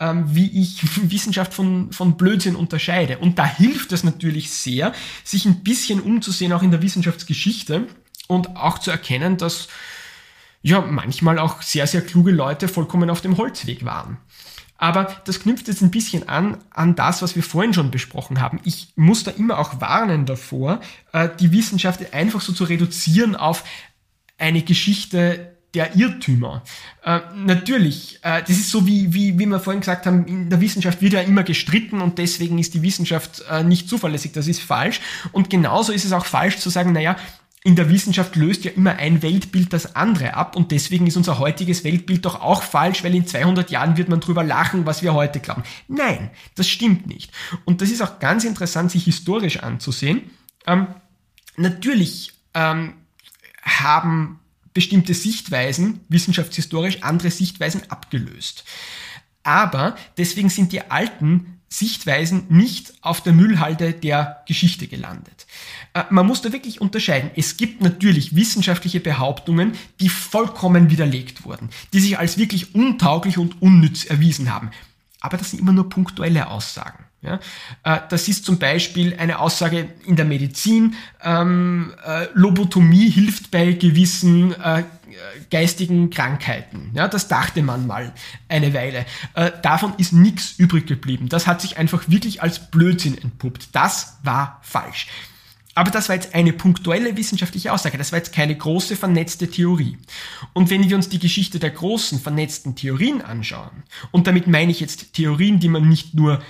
[0.00, 3.18] ähm, wie ich Wissenschaft von, von Blödsinn unterscheide.
[3.18, 7.86] Und da hilft es natürlich sehr, sich ein bisschen umzusehen, auch in der Wissenschaftsgeschichte
[8.26, 9.68] und auch zu erkennen, dass
[10.62, 14.18] ja manchmal auch sehr, sehr kluge Leute vollkommen auf dem Holzweg waren.
[14.76, 18.60] Aber das knüpft jetzt ein bisschen an an das, was wir vorhin schon besprochen haben.
[18.64, 20.80] Ich muss da immer auch warnen davor,
[21.12, 23.64] äh, die Wissenschaft einfach so zu reduzieren auf
[24.36, 26.62] eine Geschichte der Irrtümer.
[27.04, 30.60] Äh, natürlich, äh, das ist so wie, wie, wie wir vorhin gesagt haben, in der
[30.60, 34.32] Wissenschaft wird ja immer gestritten und deswegen ist die Wissenschaft äh, nicht zuverlässig.
[34.32, 35.00] Das ist falsch.
[35.32, 37.16] Und genauso ist es auch falsch zu sagen, naja,
[37.66, 41.38] in der Wissenschaft löst ja immer ein Weltbild das andere ab und deswegen ist unser
[41.38, 45.14] heutiges Weltbild doch auch falsch, weil in 200 Jahren wird man drüber lachen, was wir
[45.14, 45.62] heute glauben.
[45.88, 47.32] Nein, das stimmt nicht.
[47.64, 50.30] Und das ist auch ganz interessant, sich historisch anzusehen.
[50.66, 50.88] Ähm,
[51.56, 52.92] natürlich ähm,
[53.62, 54.40] haben
[54.74, 58.64] bestimmte Sichtweisen wissenschaftshistorisch andere Sichtweisen abgelöst.
[59.42, 65.46] Aber deswegen sind die alten Sichtweisen nicht auf der Müllhalde der Geschichte gelandet.
[65.92, 67.30] Äh, man muss da wirklich unterscheiden.
[67.36, 73.60] Es gibt natürlich wissenschaftliche Behauptungen, die vollkommen widerlegt wurden, die sich als wirklich untauglich und
[73.60, 74.70] unnütz erwiesen haben.
[75.20, 77.04] Aber das sind immer nur punktuelle Aussagen.
[77.22, 77.40] Ja,
[77.84, 83.72] äh, das ist zum Beispiel eine Aussage in der Medizin, ähm, äh, Lobotomie hilft bei
[83.72, 84.84] gewissen äh,
[85.50, 86.90] geistigen Krankheiten.
[86.94, 88.12] Ja, das dachte man mal
[88.48, 89.06] eine Weile.
[89.34, 91.28] Äh, davon ist nichts übrig geblieben.
[91.28, 93.68] Das hat sich einfach wirklich als Blödsinn entpuppt.
[93.72, 95.06] Das war falsch.
[95.74, 97.98] Aber das war jetzt eine punktuelle wissenschaftliche Aussage.
[97.98, 99.98] Das war jetzt keine große vernetzte Theorie.
[100.52, 103.82] Und wenn wir uns die Geschichte der großen vernetzten Theorien anschauen,
[104.12, 106.42] und damit meine ich jetzt Theorien, die man nicht nur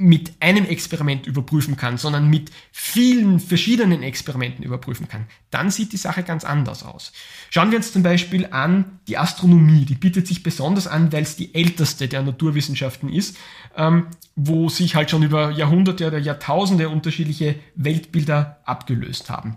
[0.00, 5.98] mit einem Experiment überprüfen kann, sondern mit vielen verschiedenen Experimenten überprüfen kann, dann sieht die
[5.98, 7.12] Sache ganz anders aus.
[7.50, 9.84] Schauen wir uns zum Beispiel an die Astronomie.
[9.84, 13.36] Die bietet sich besonders an, weil es die älteste der Naturwissenschaften ist,
[13.76, 19.56] ähm, wo sich halt schon über Jahrhunderte oder Jahrtausende unterschiedliche Weltbilder abgelöst haben.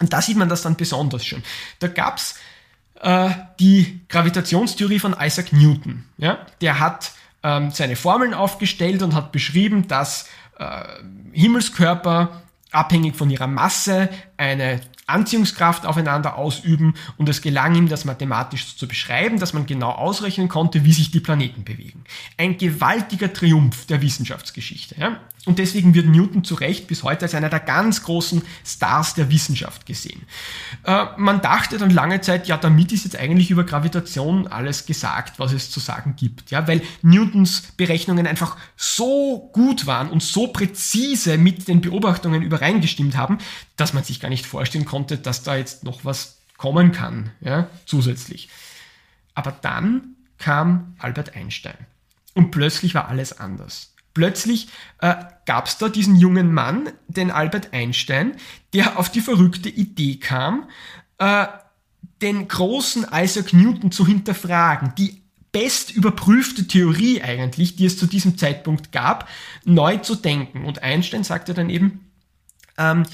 [0.00, 1.42] Und da sieht man das dann besonders schön.
[1.80, 2.38] Da gab's
[3.02, 3.28] äh,
[3.60, 6.06] die Gravitationstheorie von Isaac Newton.
[6.16, 6.46] Ja?
[6.62, 7.12] Der hat
[7.42, 10.82] ähm, seine Formeln aufgestellt und hat beschrieben, dass äh,
[11.32, 18.76] Himmelskörper abhängig von ihrer Masse eine Anziehungskraft aufeinander ausüben und es gelang ihm, das mathematisch
[18.76, 22.04] zu beschreiben, dass man genau ausrechnen konnte, wie sich die Planeten bewegen.
[22.36, 24.96] Ein gewaltiger Triumph der Wissenschaftsgeschichte.
[24.98, 25.20] Ja?
[25.44, 29.30] Und deswegen wird Newton zu Recht bis heute als einer der ganz großen Stars der
[29.30, 30.22] Wissenschaft gesehen.
[30.82, 35.38] Äh, man dachte dann lange Zeit, ja, damit ist jetzt eigentlich über Gravitation alles gesagt,
[35.38, 36.50] was es zu sagen gibt.
[36.50, 36.66] Ja?
[36.66, 43.38] Weil Newtons Berechnungen einfach so gut waren und so präzise mit den Beobachtungen übereingestimmt haben,
[43.76, 47.68] dass man sich gar nicht vorstellen konnte, dass da jetzt noch was kommen kann, ja,
[47.84, 48.48] zusätzlich.
[49.34, 51.76] Aber dann kam Albert Einstein.
[52.34, 53.94] Und plötzlich war alles anders.
[54.14, 54.68] Plötzlich
[55.00, 58.36] äh, gab es da diesen jungen Mann, den Albert Einstein,
[58.72, 60.68] der auf die verrückte Idee kam,
[61.18, 61.46] äh,
[62.22, 68.38] den großen Isaac Newton zu hinterfragen, die best überprüfte Theorie eigentlich, die es zu diesem
[68.38, 69.28] Zeitpunkt gab,
[69.64, 70.64] neu zu denken.
[70.64, 72.10] Und Einstein sagte dann eben,
[72.78, 73.04] ähm,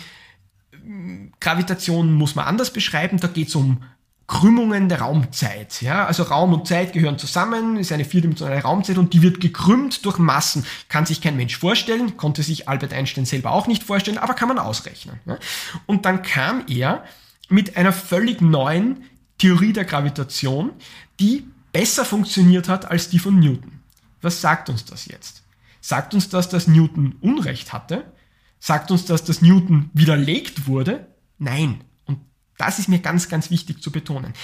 [1.41, 3.83] Gravitation muss man anders beschreiben, da geht es um
[4.27, 5.83] Krümmungen der Raumzeit.
[5.83, 6.07] Ja?
[6.07, 10.19] Also Raum und Zeit gehören zusammen, ist eine vierdimensionale Raumzeit und die wird gekrümmt durch
[10.19, 10.65] Massen.
[10.89, 14.49] Kann sich kein Mensch vorstellen, konnte sich Albert Einstein selber auch nicht vorstellen, aber kann
[14.49, 15.21] man ausrechnen.
[15.27, 15.39] Ja?
[15.87, 17.05] Und dann kam er
[17.49, 19.05] mit einer völlig neuen
[19.39, 20.71] Theorie der Gravitation,
[21.21, 23.81] die besser funktioniert hat als die von Newton.
[24.23, 25.43] Was sagt uns das jetzt?
[25.81, 28.05] Sagt uns das, dass Newton Unrecht hatte?
[28.65, 31.09] Sagt uns das, dass Newton widerlegt wurde?
[31.37, 31.83] Nein.
[32.05, 32.21] Und
[32.59, 34.35] das ist mir ganz, ganz wichtig zu betonen.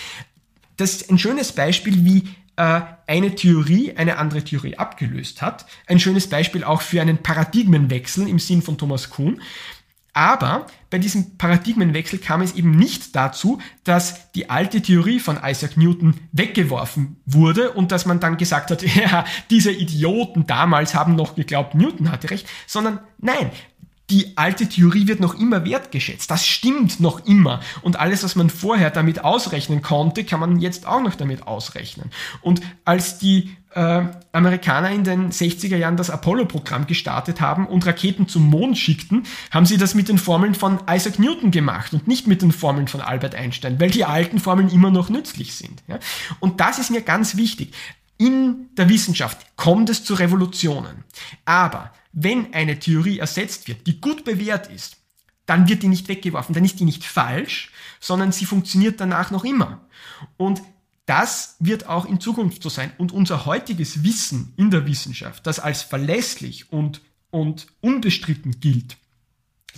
[0.77, 2.25] Das ist ein schönes Beispiel, wie
[2.57, 5.67] äh, eine Theorie eine andere Theorie abgelöst hat.
[5.87, 9.41] Ein schönes Beispiel auch für einen Paradigmenwechsel im Sinn von Thomas Kuhn.
[10.15, 15.77] Aber bei diesem Paradigmenwechsel kam es eben nicht dazu, dass die alte Theorie von Isaac
[15.77, 21.37] Newton weggeworfen wurde und dass man dann gesagt hat, ja, diese Idioten damals haben noch
[21.37, 23.53] geglaubt, Newton hatte recht, sondern nein,
[24.11, 26.31] die alte Theorie wird noch immer wertgeschätzt.
[26.31, 27.61] Das stimmt noch immer.
[27.83, 32.11] Und alles, was man vorher damit ausrechnen konnte, kann man jetzt auch noch damit ausrechnen.
[32.41, 38.29] Und als die äh, Amerikaner in den 60er Jahren das Apollo-Programm gestartet haben und Raketen
[38.29, 42.27] zum Mond schickten, haben sie das mit den Formeln von Isaac Newton gemacht und nicht
[42.27, 45.83] mit den Formeln von Albert Einstein, weil die alten Formeln immer noch nützlich sind.
[45.87, 45.99] Ja?
[46.41, 47.75] Und das ist mir ganz wichtig.
[48.17, 51.05] In der Wissenschaft kommt es zu Revolutionen.
[51.45, 54.97] Aber wenn eine Theorie ersetzt wird, die gut bewährt ist,
[55.47, 59.45] dann wird die nicht weggeworfen, dann ist die nicht falsch, sondern sie funktioniert danach noch
[59.45, 59.81] immer.
[60.37, 60.63] Und
[61.07, 62.93] das wird auch in Zukunft so sein.
[62.99, 67.01] Und unser heutiges Wissen in der Wissenschaft, das als verlässlich und,
[67.31, 68.99] und unbestritten gilt,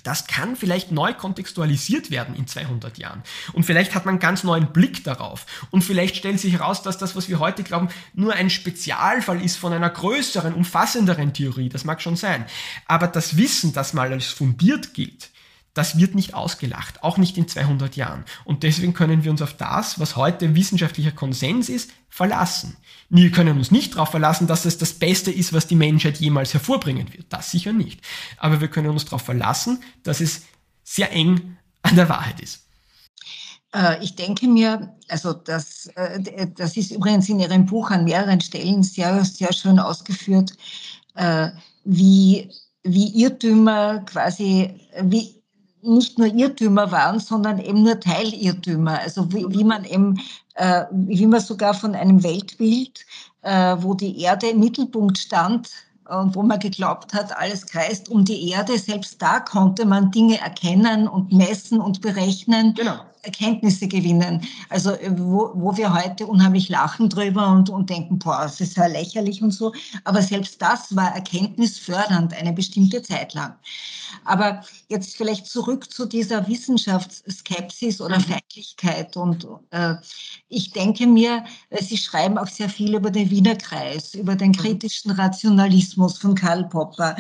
[0.02, 3.22] das kann vielleicht neu kontextualisiert werden in 200 Jahren.
[3.52, 5.46] Und vielleicht hat man einen ganz neuen Blick darauf.
[5.70, 9.56] Und vielleicht stellt sich heraus, dass das, was wir heute glauben, nur ein Spezialfall ist
[9.56, 11.68] von einer größeren, umfassenderen Theorie.
[11.68, 12.46] Das mag schon sein.
[12.86, 15.30] Aber das Wissen, das mal als fundiert gilt,
[15.74, 18.24] das wird nicht ausgelacht, auch nicht in 200 Jahren.
[18.44, 22.76] Und deswegen können wir uns auf das, was heute wissenschaftlicher Konsens ist, verlassen.
[23.08, 26.54] Wir können uns nicht darauf verlassen, dass es das Beste ist, was die Menschheit jemals
[26.54, 27.32] hervorbringen wird.
[27.32, 28.00] Das sicher nicht.
[28.36, 30.42] Aber wir können uns darauf verlassen, dass es
[30.82, 32.64] sehr eng an der Wahrheit ist.
[33.74, 38.40] Äh, ich denke mir, also das, äh, das ist übrigens in Ihrem Buch an mehreren
[38.40, 40.52] Stellen sehr, sehr schön ausgeführt,
[41.14, 41.50] äh,
[41.84, 42.50] wie,
[42.82, 45.39] wie Irrtümer quasi, wie,
[45.82, 49.00] nicht nur Irrtümer waren, sondern eben nur Teilirrtümer.
[49.00, 50.20] Also wie, wie man eben,
[50.54, 53.04] äh, wie man sogar von einem Weltbild,
[53.42, 55.68] äh, wo die Erde im Mittelpunkt stand
[56.08, 60.40] und wo man geglaubt hat, alles kreist um die Erde, selbst da konnte man Dinge
[60.40, 62.74] erkennen und messen und berechnen.
[62.74, 63.00] Genau.
[63.22, 64.42] Erkenntnisse gewinnen.
[64.68, 68.76] Also äh, wo, wo wir heute unheimlich lachen drüber und, und denken, boah, das ist
[68.76, 69.72] ja lächerlich und so.
[70.04, 73.54] Aber selbst das war erkenntnisfördernd eine bestimmte Zeit lang.
[74.24, 78.24] Aber jetzt vielleicht zurück zu dieser Wissenschaftsskepsis oder mhm.
[78.24, 79.16] Feindlichkeit.
[79.16, 79.94] Und äh,
[80.48, 84.48] ich denke mir, äh, Sie schreiben auch sehr viel über den Wiener Kreis, über den
[84.48, 84.56] mhm.
[84.56, 87.16] kritischen Rationalismus von Karl Popper.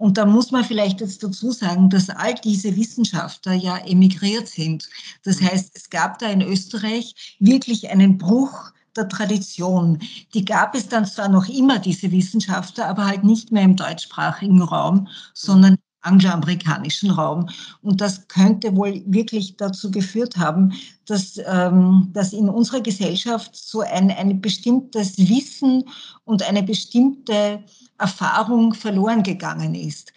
[0.00, 4.88] Und da muss man vielleicht jetzt dazu sagen, dass all diese Wissenschaftler ja emigriert sind.
[5.24, 9.98] Das heißt, es gab da in Österreich wirklich einen Bruch der Tradition.
[10.32, 14.62] Die gab es dann zwar noch immer, diese Wissenschaftler, aber halt nicht mehr im deutschsprachigen
[14.62, 17.48] Raum, sondern angloamerikanischen Raum.
[17.82, 20.72] Und das könnte wohl wirklich dazu geführt haben,
[21.06, 25.84] dass, ähm, dass in unserer Gesellschaft so ein, ein bestimmtes Wissen
[26.24, 27.62] und eine bestimmte
[27.98, 30.12] Erfahrung verloren gegangen ist.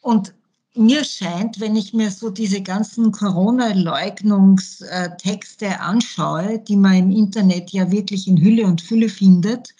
[0.00, 0.34] Und
[0.74, 7.90] mir scheint, wenn ich mir so diese ganzen Corona-Leugnungstexte anschaue, die man im Internet ja
[7.90, 9.74] wirklich in Hülle und Fülle findet,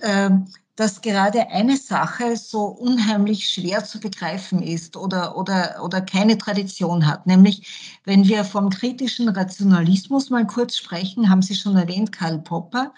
[0.00, 6.36] ähm, dass gerade eine Sache so unheimlich schwer zu begreifen ist oder, oder, oder keine
[6.36, 7.26] Tradition hat.
[7.26, 12.92] Nämlich, wenn wir vom kritischen Rationalismus mal kurz sprechen, haben Sie schon erwähnt, Karl Popper,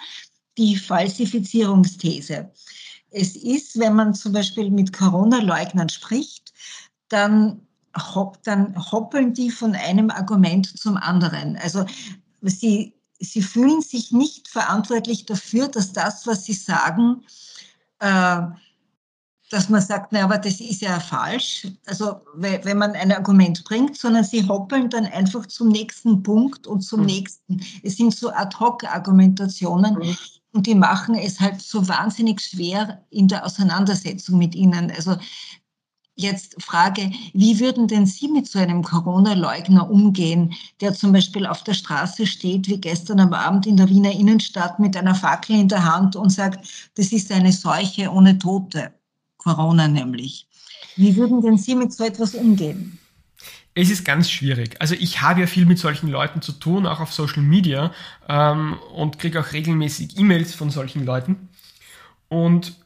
[0.57, 2.51] die Falsifizierungsthese.
[3.11, 6.55] Es ist, wenn man zum Beispiel mit Corona-Leugnern spricht,
[7.11, 7.61] dann,
[8.15, 11.57] hopp, dann hoppeln die von einem Argument zum anderen.
[11.57, 11.85] Also
[12.41, 17.23] sie, sie fühlen sich nicht verantwortlich dafür, dass das, was sie sagen,
[18.01, 18.43] äh,
[19.51, 21.69] dass man sagt, na, aber das ist ja falsch.
[21.87, 26.81] Also wenn man ein Argument bringt, sondern sie hoppeln dann einfach zum nächsten Punkt und
[26.81, 27.07] zum mhm.
[27.07, 27.61] nächsten.
[27.83, 29.95] Es sind so Ad-hoc-Argumentationen.
[29.95, 30.17] Mhm.
[30.53, 34.91] und die machen es halt so wahnsinnig schwer in der Auseinandersetzung mit ihnen.
[34.91, 35.17] Also
[36.19, 41.63] Jetzt Frage, wie würden denn Sie mit so einem Corona-Leugner umgehen, der zum Beispiel auf
[41.63, 45.69] der Straße steht, wie gestern am Abend in der Wiener Innenstadt mit einer Fackel in
[45.69, 48.95] der Hand und sagt, das ist eine Seuche ohne Tote,
[49.37, 50.49] Corona nämlich.
[50.97, 52.99] Wie würden denn Sie mit so etwas umgehen?
[53.75, 54.81] Es ist ganz schwierig.
[54.81, 57.93] Also ich habe ja viel mit solchen Leuten zu tun, auch auf Social Media
[58.27, 61.51] ähm, und kriege auch regelmäßig E-Mails von solchen Leuten.
[62.29, 62.86] Und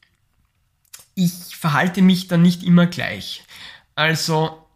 [1.25, 3.45] ich verhalte mich dann nicht immer gleich.
[3.95, 4.67] Also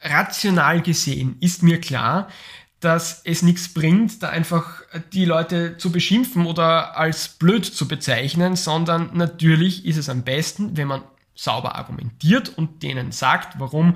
[0.00, 2.28] rational gesehen ist mir klar,
[2.80, 8.56] dass es nichts bringt, da einfach die Leute zu beschimpfen oder als blöd zu bezeichnen,
[8.56, 11.02] sondern natürlich ist es am besten, wenn man
[11.42, 13.94] sauber argumentiert und denen sagt, warum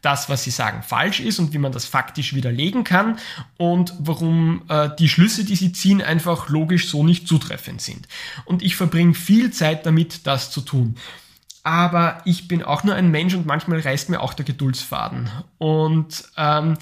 [0.00, 3.18] das, was sie sagen, falsch ist und wie man das faktisch widerlegen kann
[3.56, 8.06] und warum äh, die Schlüsse, die sie ziehen, einfach logisch so nicht zutreffend sind.
[8.44, 10.96] Und ich verbringe viel Zeit damit, das zu tun.
[11.64, 15.30] Aber ich bin auch nur ein Mensch und manchmal reißt mir auch der Geduldsfaden.
[15.58, 16.76] Und ähm,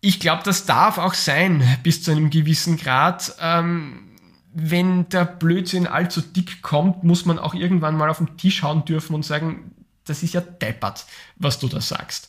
[0.00, 3.34] ich glaube, das darf auch sein bis zu einem gewissen Grad.
[3.40, 4.09] Ähm,
[4.52, 8.84] wenn der Blödsinn allzu dick kommt, muss man auch irgendwann mal auf den Tisch hauen
[8.84, 9.72] dürfen und sagen,
[10.04, 12.28] das ist ja deppert, was du da sagst.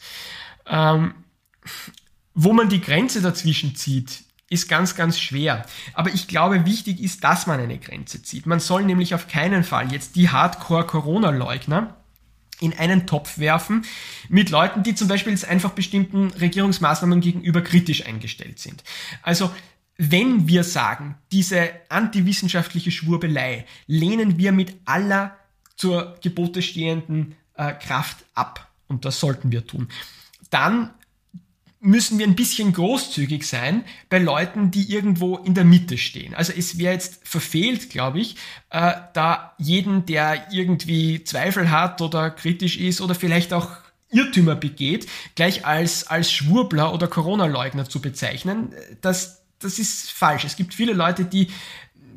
[0.68, 1.16] Ähm,
[2.34, 5.66] wo man die Grenze dazwischen zieht, ist ganz, ganz schwer.
[5.94, 8.46] Aber ich glaube, wichtig ist, dass man eine Grenze zieht.
[8.46, 11.96] Man soll nämlich auf keinen Fall jetzt die Hardcore-Corona-Leugner
[12.60, 13.86] in einen Topf werfen
[14.30, 18.84] mit Leuten, die zum Beispiel jetzt einfach bestimmten Regierungsmaßnahmen gegenüber kritisch eingestellt sind.
[19.24, 19.50] Also
[19.98, 25.38] wenn wir sagen, diese antiwissenschaftliche Schwurbelei lehnen wir mit aller
[25.76, 28.72] zur Gebote stehenden äh, Kraft ab.
[28.88, 29.90] Und das sollten wir tun.
[30.50, 30.92] Dann
[31.80, 36.36] müssen wir ein bisschen großzügig sein bei Leuten, die irgendwo in der Mitte stehen.
[36.36, 38.36] Also es wäre jetzt verfehlt, glaube ich,
[38.70, 43.70] äh, da jeden, der irgendwie Zweifel hat oder kritisch ist oder vielleicht auch
[44.12, 48.74] Irrtümer begeht, gleich als, als Schwurbler oder Corona-Leugner zu bezeichnen.
[49.02, 50.44] Das, das ist falsch.
[50.44, 51.48] Es gibt viele Leute, die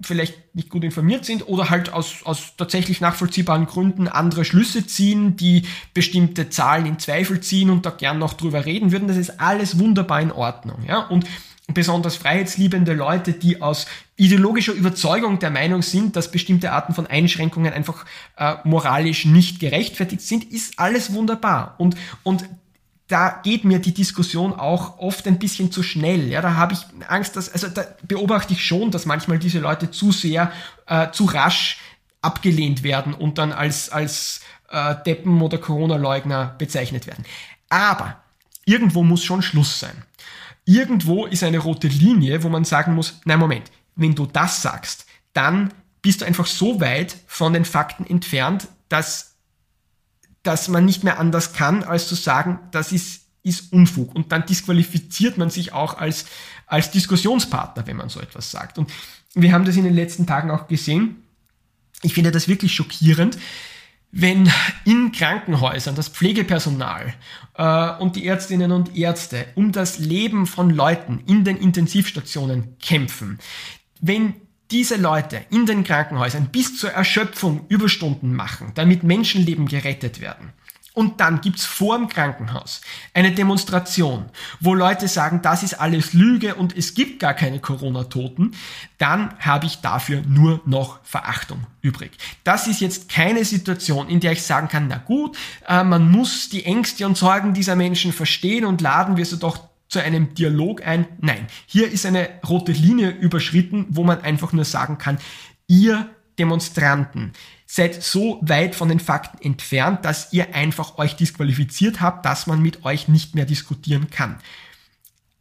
[0.02, 5.36] vielleicht nicht gut informiert sind oder halt aus, aus tatsächlich nachvollziehbaren Gründen andere Schlüsse ziehen,
[5.36, 5.62] die
[5.94, 9.08] bestimmte Zahlen in Zweifel ziehen und da gern noch drüber reden würden.
[9.08, 10.84] Das ist alles wunderbar in Ordnung.
[10.86, 10.98] Ja?
[10.98, 11.26] Und
[11.72, 13.86] besonders freiheitsliebende Leute, die aus
[14.16, 18.04] ideologischer Überzeugung der Meinung sind, dass bestimmte Arten von Einschränkungen einfach
[18.36, 21.74] äh, moralisch nicht gerechtfertigt sind, ist alles wunderbar.
[21.78, 22.44] Und, und
[23.08, 26.28] da geht mir die Diskussion auch oft ein bisschen zu schnell.
[26.28, 29.90] Ja, da habe ich Angst, dass, also da beobachte ich schon, dass manchmal diese Leute
[29.90, 30.50] zu sehr,
[30.86, 31.78] äh, zu rasch
[32.22, 34.40] abgelehnt werden und dann als, als
[34.70, 37.24] äh, Deppen oder Corona-Leugner bezeichnet werden.
[37.68, 38.22] Aber
[38.64, 40.04] irgendwo muss schon Schluss sein.
[40.64, 45.06] Irgendwo ist eine rote Linie, wo man sagen muss, nein, Moment, wenn du das sagst,
[45.34, 49.33] dann bist du einfach so weit von den Fakten entfernt, dass
[50.44, 54.14] dass man nicht mehr anders kann, als zu sagen, das ist, ist Unfug.
[54.14, 56.26] Und dann disqualifiziert man sich auch als,
[56.66, 58.78] als Diskussionspartner, wenn man so etwas sagt.
[58.78, 58.92] Und
[59.34, 61.24] wir haben das in den letzten Tagen auch gesehen.
[62.02, 63.38] Ich finde das wirklich schockierend,
[64.12, 64.48] wenn
[64.84, 67.14] in Krankenhäusern das Pflegepersonal
[67.54, 73.40] äh, und die Ärztinnen und Ärzte um das Leben von Leuten in den Intensivstationen kämpfen,
[74.00, 74.34] wenn
[74.74, 80.52] diese Leute in den Krankenhäusern bis zur Erschöpfung Überstunden machen, damit Menschenleben gerettet werden.
[80.94, 82.80] Und dann gibt's vor dem Krankenhaus
[83.14, 84.26] eine Demonstration,
[84.58, 88.56] wo Leute sagen, das ist alles Lüge und es gibt gar keine Corona-Toten,
[88.98, 92.10] dann habe ich dafür nur noch Verachtung übrig.
[92.42, 95.36] Das ist jetzt keine Situation, in der ich sagen kann, na gut,
[95.68, 99.68] äh, man muss die Ängste und Sorgen dieser Menschen verstehen und laden wir sie doch
[99.88, 101.06] zu einem Dialog ein.
[101.20, 105.18] Nein, hier ist eine rote Linie überschritten, wo man einfach nur sagen kann,
[105.66, 107.32] ihr Demonstranten
[107.66, 112.60] seid so weit von den Fakten entfernt, dass ihr einfach euch disqualifiziert habt, dass man
[112.60, 114.38] mit euch nicht mehr diskutieren kann.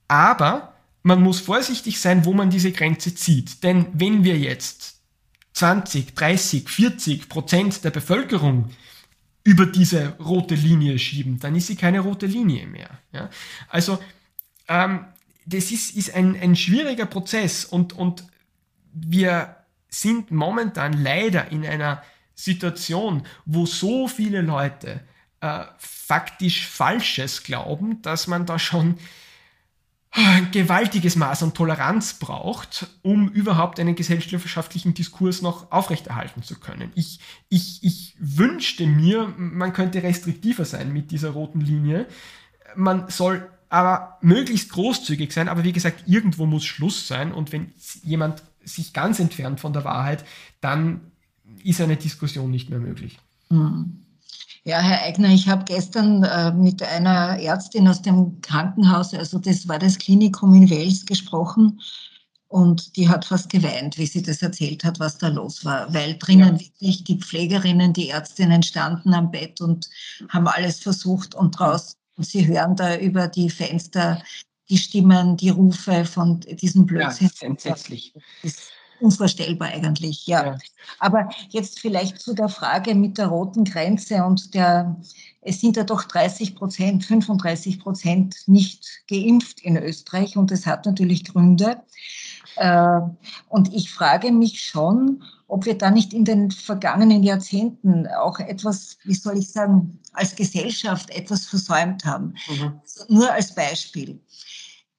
[0.08, 0.74] Aber
[1.04, 3.64] man muss vorsichtig sein, wo man diese Grenze zieht.
[3.64, 5.02] Denn wenn wir jetzt
[5.54, 8.70] 20, 30, 40 Prozent der Bevölkerung
[9.44, 12.89] über diese rote Linie schieben, dann ist sie keine rote Linie mehr.
[13.12, 13.30] Ja?
[13.70, 14.00] Also
[14.74, 15.06] ähm,
[15.46, 18.26] das ist, ist ein, ein schwieriger Prozess und, und
[18.94, 19.56] wir
[19.88, 22.02] sind momentan leider in einer
[22.34, 25.02] Situation, wo so viele Leute
[25.42, 28.98] äh, faktisch Falsches glauben, dass man da schon
[30.10, 36.92] ein gewaltiges Maß an Toleranz braucht, um überhaupt einen gesellschaftlichen Diskurs noch aufrechterhalten zu können.
[36.96, 37.20] Ich,
[37.50, 42.08] ich, ich wünschte mir, man könnte restriktiver sein mit dieser roten Linie.
[42.76, 45.50] Man soll aber möglichst großzügig sein.
[45.50, 47.32] Aber wie gesagt, irgendwo muss Schluss sein.
[47.32, 50.24] Und wenn jemand sich ganz entfernt von der Wahrheit,
[50.62, 51.02] dann
[51.64, 53.18] ist eine Diskussion nicht mehr möglich.
[53.50, 54.06] Hm.
[54.64, 59.68] Ja, Herr Eigner, ich habe gestern äh, mit einer Ärztin aus dem Krankenhaus, also das
[59.68, 61.82] war das Klinikum in Wels, gesprochen.
[62.50, 65.92] Und die hat fast geweint, wie sie das erzählt hat, was da los war.
[65.92, 66.60] Weil drinnen ja.
[66.60, 69.90] wirklich die Pflegerinnen, die Ärztinnen standen am Bett und
[70.30, 74.22] haben alles versucht und draußen, und sie hören da über die Fenster
[74.70, 77.30] die Stimmen, die Rufe von diesem Blödsinn.
[77.41, 78.14] Ja, entsetzlich.
[78.41, 80.45] Das ist unvorstellbar eigentlich, ja.
[80.45, 80.57] ja.
[80.99, 84.95] Aber jetzt vielleicht zu der Frage mit der roten Grenze und der,
[85.41, 90.86] es sind ja doch 30 Prozent, 35 Prozent nicht geimpft in Österreich und das hat
[90.86, 91.82] natürlich Gründe.
[92.55, 92.99] Äh,
[93.49, 95.24] und ich frage mich schon,
[95.54, 100.36] ob wir da nicht in den vergangenen Jahrzehnten auch etwas, wie soll ich sagen, als
[100.36, 102.34] Gesellschaft etwas versäumt haben.
[102.49, 102.82] Mhm.
[103.08, 104.20] Nur als Beispiel.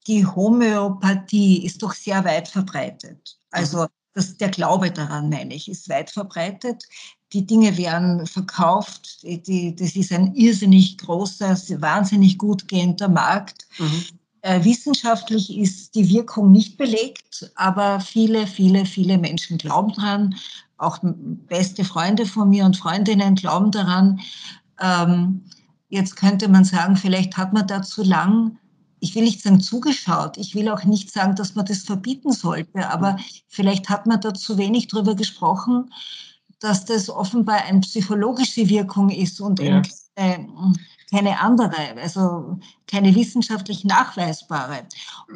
[0.06, 3.36] Die Homöopathie ist doch sehr weit verbreitet.
[3.50, 3.88] Also mhm.
[4.12, 6.84] das, der Glaube daran, meine ich, ist weit verbreitet.
[7.32, 9.24] Die Dinge werden verkauft.
[9.24, 13.66] Die, die, das ist ein irrsinnig großer, wahnsinnig gut gehender Markt.
[13.78, 14.04] Mhm.
[14.44, 20.34] Äh, wissenschaftlich ist die Wirkung nicht belegt, aber viele, viele, viele Menschen glauben daran.
[20.76, 24.20] Auch beste Freunde von mir und Freundinnen glauben daran.
[24.78, 25.44] Ähm,
[25.88, 28.58] jetzt könnte man sagen, vielleicht hat man da zu lang,
[29.00, 32.90] ich will nicht sagen zugeschaut, ich will auch nicht sagen, dass man das verbieten sollte,
[32.90, 33.16] aber
[33.48, 35.90] vielleicht hat man da zu wenig drüber gesprochen,
[36.60, 39.76] dass das offenbar eine psychologische Wirkung ist und ja.
[39.76, 39.82] eine,
[40.14, 40.74] keine
[41.18, 44.86] andere, also keine wissenschaftlich nachweisbare.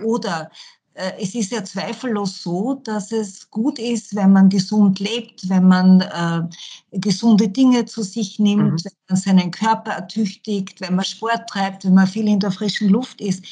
[0.05, 0.51] Oder
[0.99, 5.69] äh, es ist ja zweifellos so, dass es gut ist, wenn man gesund lebt, wenn
[5.69, 8.85] man äh, gesunde Dinge zu sich nimmt, mhm.
[8.85, 12.89] wenn man seinen Körper ertüchtigt, wenn man Sport treibt, wenn man viel in der frischen
[12.89, 13.45] Luft ist.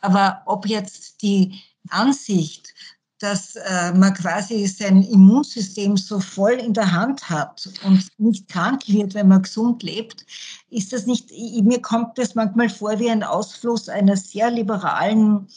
[0.00, 1.60] Aber ob jetzt die
[1.90, 2.72] Ansicht,
[3.18, 8.82] dass äh, man quasi sein Immunsystem so voll in der Hand hat und nicht krank
[8.86, 10.26] wird, wenn man gesund lebt,
[10.70, 11.30] ist das nicht,
[11.62, 15.48] mir kommt das manchmal vor wie ein Ausfluss einer sehr liberalen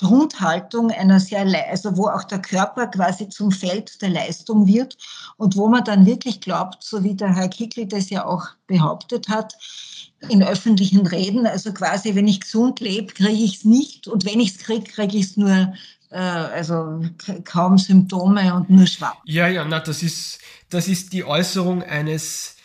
[0.00, 4.96] Grundhaltung einer sehr, also wo auch der Körper quasi zum Feld der Leistung wird
[5.36, 9.28] und wo man dann wirklich glaubt, so wie der Herr Kickl das ja auch behauptet
[9.28, 9.54] hat,
[10.28, 14.40] in öffentlichen Reden, also quasi, wenn ich gesund lebe, kriege ich es nicht und wenn
[14.40, 15.72] ich es kriege, kriege ich es nur
[16.18, 17.04] also
[17.44, 19.16] kaum Symptome und nur schwach.
[19.24, 20.40] Ja, ja, na, das ist,
[20.70, 22.56] das ist die Äußerung eines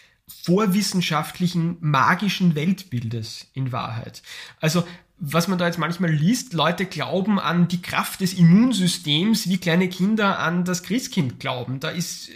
[0.43, 4.21] vorwissenschaftlichen magischen Weltbildes in Wahrheit.
[4.59, 4.83] Also
[5.19, 9.89] was man da jetzt manchmal liest, Leute glauben an die Kraft des Immunsystems, wie kleine
[9.89, 11.81] Kinder an das Christkind glauben.
[11.81, 12.33] Da ist äh,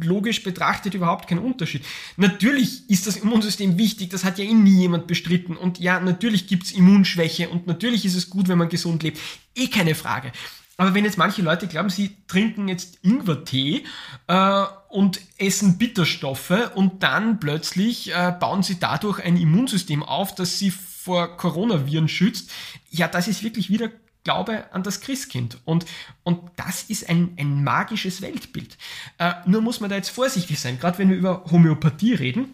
[0.00, 1.84] logisch betrachtet überhaupt kein Unterschied.
[2.16, 5.56] Natürlich ist das Immunsystem wichtig, das hat ja eh nie jemand bestritten.
[5.56, 9.18] Und ja, natürlich gibt's Immunschwäche und natürlich ist es gut, wenn man gesund lebt.
[9.54, 10.32] Eh keine Frage.
[10.78, 13.84] Aber wenn jetzt manche Leute glauben, sie trinken jetzt Ingwertee
[14.26, 20.58] äh, und essen Bitterstoffe und dann plötzlich äh, bauen sie dadurch ein Immunsystem auf, das
[20.58, 22.50] sie vor Coronaviren schützt,
[22.90, 23.90] ja, das ist wirklich wieder
[24.26, 25.58] Glaube an das Christkind.
[25.64, 25.86] Und,
[26.24, 28.76] und das ist ein, ein magisches Weltbild.
[29.18, 32.48] Äh, nur muss man da jetzt vorsichtig sein, gerade wenn wir über Homöopathie reden.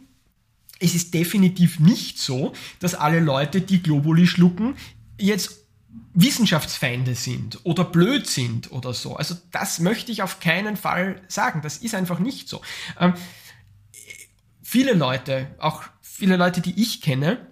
[0.81, 4.77] Es ist definitiv nicht so, dass alle Leute, die Globuli schlucken,
[5.19, 5.65] jetzt
[6.13, 9.17] Wissenschaftsfeinde sind oder blöd sind oder so.
[9.17, 11.63] Also das möchte ich auf keinen Fall sagen.
[11.63, 12.61] Das ist einfach nicht so.
[13.01, 13.15] Ähm,
[14.63, 17.47] viele Leute, auch viele Leute, die ich kenne,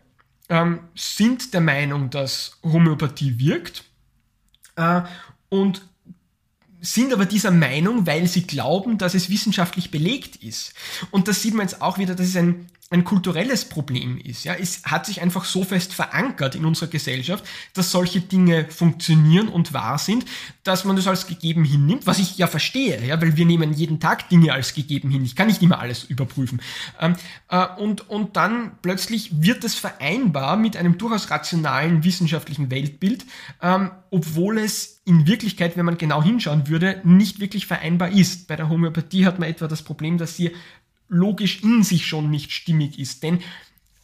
[0.51, 3.85] ähm, sind der Meinung, dass Homöopathie wirkt
[4.81, 5.03] äh,
[5.49, 5.83] und
[6.81, 10.73] sind aber dieser Meinung, weil sie glauben, dass es wissenschaftlich belegt ist.
[11.11, 14.43] Und das sieht man jetzt auch wieder, das ist ein ein kulturelles Problem ist.
[14.45, 19.47] Ja, es hat sich einfach so fest verankert in unserer Gesellschaft, dass solche Dinge funktionieren
[19.47, 20.25] und wahr sind,
[20.65, 24.01] dass man das als gegeben hinnimmt, was ich ja verstehe, ja, weil wir nehmen jeden
[24.01, 25.25] Tag Dinge als gegeben hin.
[25.25, 26.61] Ich kann nicht immer alles überprüfen.
[27.01, 27.15] Ähm,
[27.49, 33.25] äh, und, und dann plötzlich wird es vereinbar mit einem durchaus rationalen wissenschaftlichen Weltbild,
[33.63, 38.49] ähm, obwohl es in Wirklichkeit, wenn man genau hinschauen würde, nicht wirklich vereinbar ist.
[38.49, 40.51] Bei der Homöopathie hat man etwa das Problem, dass sie
[41.11, 43.23] logisch in sich schon nicht stimmig ist.
[43.23, 43.41] Denn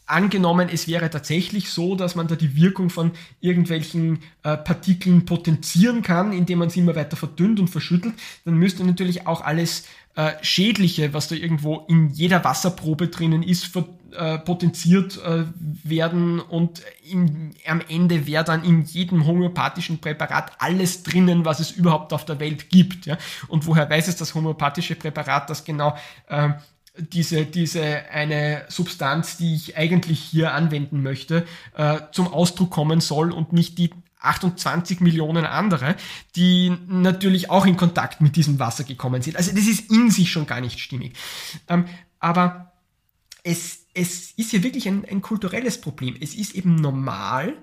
[0.07, 6.02] angenommen, es wäre tatsächlich so, dass man da die Wirkung von irgendwelchen äh, Partikeln potenzieren
[6.02, 10.32] kann, indem man sie immer weiter verdünnt und verschüttelt, dann müsste natürlich auch alles äh,
[10.42, 13.70] Schädliche, was da irgendwo in jeder Wasserprobe drinnen ist,
[14.12, 15.44] äh, potenziert äh,
[15.82, 21.72] werden und im, am Ende wäre dann in jedem homöopathischen Präparat alles drinnen, was es
[21.72, 23.07] überhaupt auf der Welt gibt.
[23.07, 23.18] Ja?
[23.48, 25.96] Und woher weiß es das homöopathische Präparat, das genau
[26.28, 26.50] äh,
[26.99, 33.32] diese, diese eine Substanz, die ich eigentlich hier anwenden möchte, äh, zum Ausdruck kommen soll
[33.32, 33.90] und nicht die
[34.20, 35.97] 28 Millionen andere,
[36.34, 39.36] die natürlich auch in Kontakt mit diesem Wasser gekommen sind.
[39.36, 41.16] Also das ist in sich schon gar nicht stimmig.
[41.68, 41.86] Ähm,
[42.18, 42.72] aber
[43.42, 46.16] es, es ist hier wirklich ein, ein kulturelles Problem.
[46.20, 47.55] Es ist eben normal,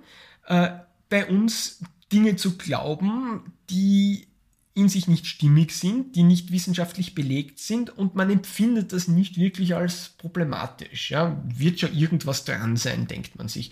[0.48, 0.70] äh,
[1.10, 1.82] bei uns
[2.12, 4.28] Dinge zu glauben, die
[4.76, 9.38] in sich nicht stimmig sind, die nicht wissenschaftlich belegt sind und man empfindet das nicht
[9.38, 11.12] wirklich als problematisch.
[11.12, 11.42] Ja?
[11.46, 13.72] Wird ja irgendwas dran sein, denkt man sich.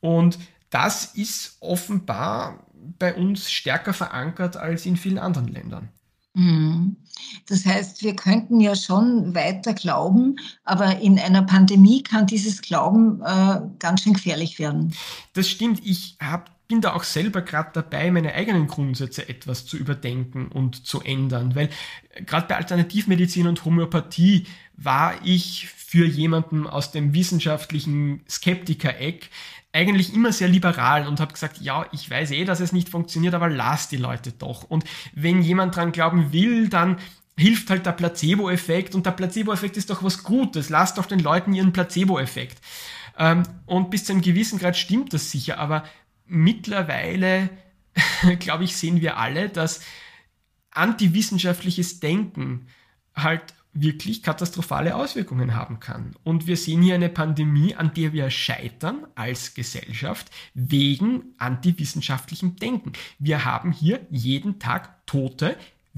[0.00, 0.38] Und
[0.70, 2.66] das ist offenbar
[2.98, 5.88] bei uns stärker verankert als in vielen anderen Ländern.
[6.34, 6.96] Mhm.
[7.48, 13.20] Das heißt, wir könnten ja schon weiter glauben, aber in einer Pandemie kann dieses Glauben
[13.22, 14.94] äh, ganz schön gefährlich werden.
[15.32, 15.84] Das stimmt.
[15.84, 20.86] Ich habe bin da auch selber gerade dabei, meine eigenen Grundsätze etwas zu überdenken und
[20.86, 21.70] zu ändern, weil
[22.26, 24.46] gerade bei Alternativmedizin und Homöopathie
[24.76, 29.30] war ich für jemanden aus dem wissenschaftlichen Skeptiker-Eck
[29.72, 33.34] eigentlich immer sehr liberal und habe gesagt, ja, ich weiß eh, dass es nicht funktioniert,
[33.34, 34.64] aber lass die Leute doch.
[34.64, 36.98] Und wenn jemand dran glauben will, dann
[37.36, 40.68] hilft halt der Placebo-Effekt und der Placebo-Effekt ist doch was Gutes.
[40.68, 42.58] Lass doch den Leuten ihren Placebo-Effekt.
[43.18, 45.84] Ähm, und bis zu einem gewissen Grad stimmt das sicher, aber
[46.28, 47.50] mittlerweile,
[48.38, 49.80] glaube ich, sehen wir alle, dass
[50.70, 52.66] antiwissenschaftliches Denken
[53.14, 56.14] halt wirklich katastrophale Auswirkungen haben kann.
[56.24, 62.92] Und wir sehen hier eine Pandemie, an der wir scheitern als Gesellschaft wegen antiwissenschaftlichem Denken.
[63.18, 65.56] Wir haben hier jeden Tag Tote,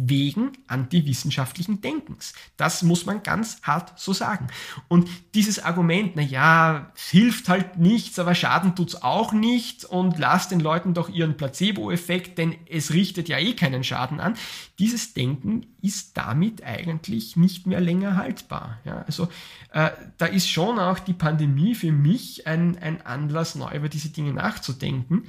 [0.09, 2.33] wegen antiwissenschaftlichen Denkens.
[2.57, 4.49] Das muss man ganz hart so sagen.
[4.89, 10.49] Und dieses Argument, na ja, hilft halt nichts, aber Schaden tut's auch nicht und lass
[10.49, 14.35] den Leuten doch ihren Placebo-Effekt, denn es richtet ja eh keinen Schaden an.
[14.79, 18.79] Dieses Denken ist damit eigentlich nicht mehr länger haltbar.
[18.85, 19.29] Ja, also
[19.73, 24.11] äh, da ist schon auch die Pandemie für mich ein, ein Anlass, neu über diese
[24.11, 25.25] Dinge nachzudenken.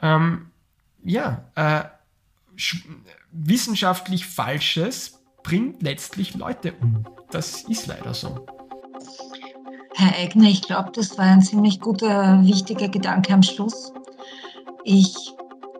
[0.00, 0.46] Ähm,
[1.04, 1.84] ja, äh,
[3.30, 7.04] wissenschaftlich Falsches bringt letztlich Leute um.
[7.30, 8.46] Das ist leider so.
[9.94, 13.92] Herr Eigner, ich glaube, das war ein ziemlich guter, wichtiger Gedanke am Schluss.
[14.84, 15.34] Ich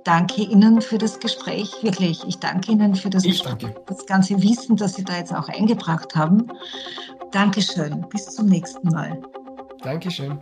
[0.05, 2.25] danke Ihnen für das Gespräch, wirklich.
[2.27, 3.75] Ich danke Ihnen für das, ich danke.
[3.87, 6.49] das ganze Wissen, das Sie da jetzt auch eingebracht haben.
[7.31, 8.07] Dankeschön.
[8.09, 9.21] Bis zum nächsten Mal.
[9.83, 10.39] Dankeschön.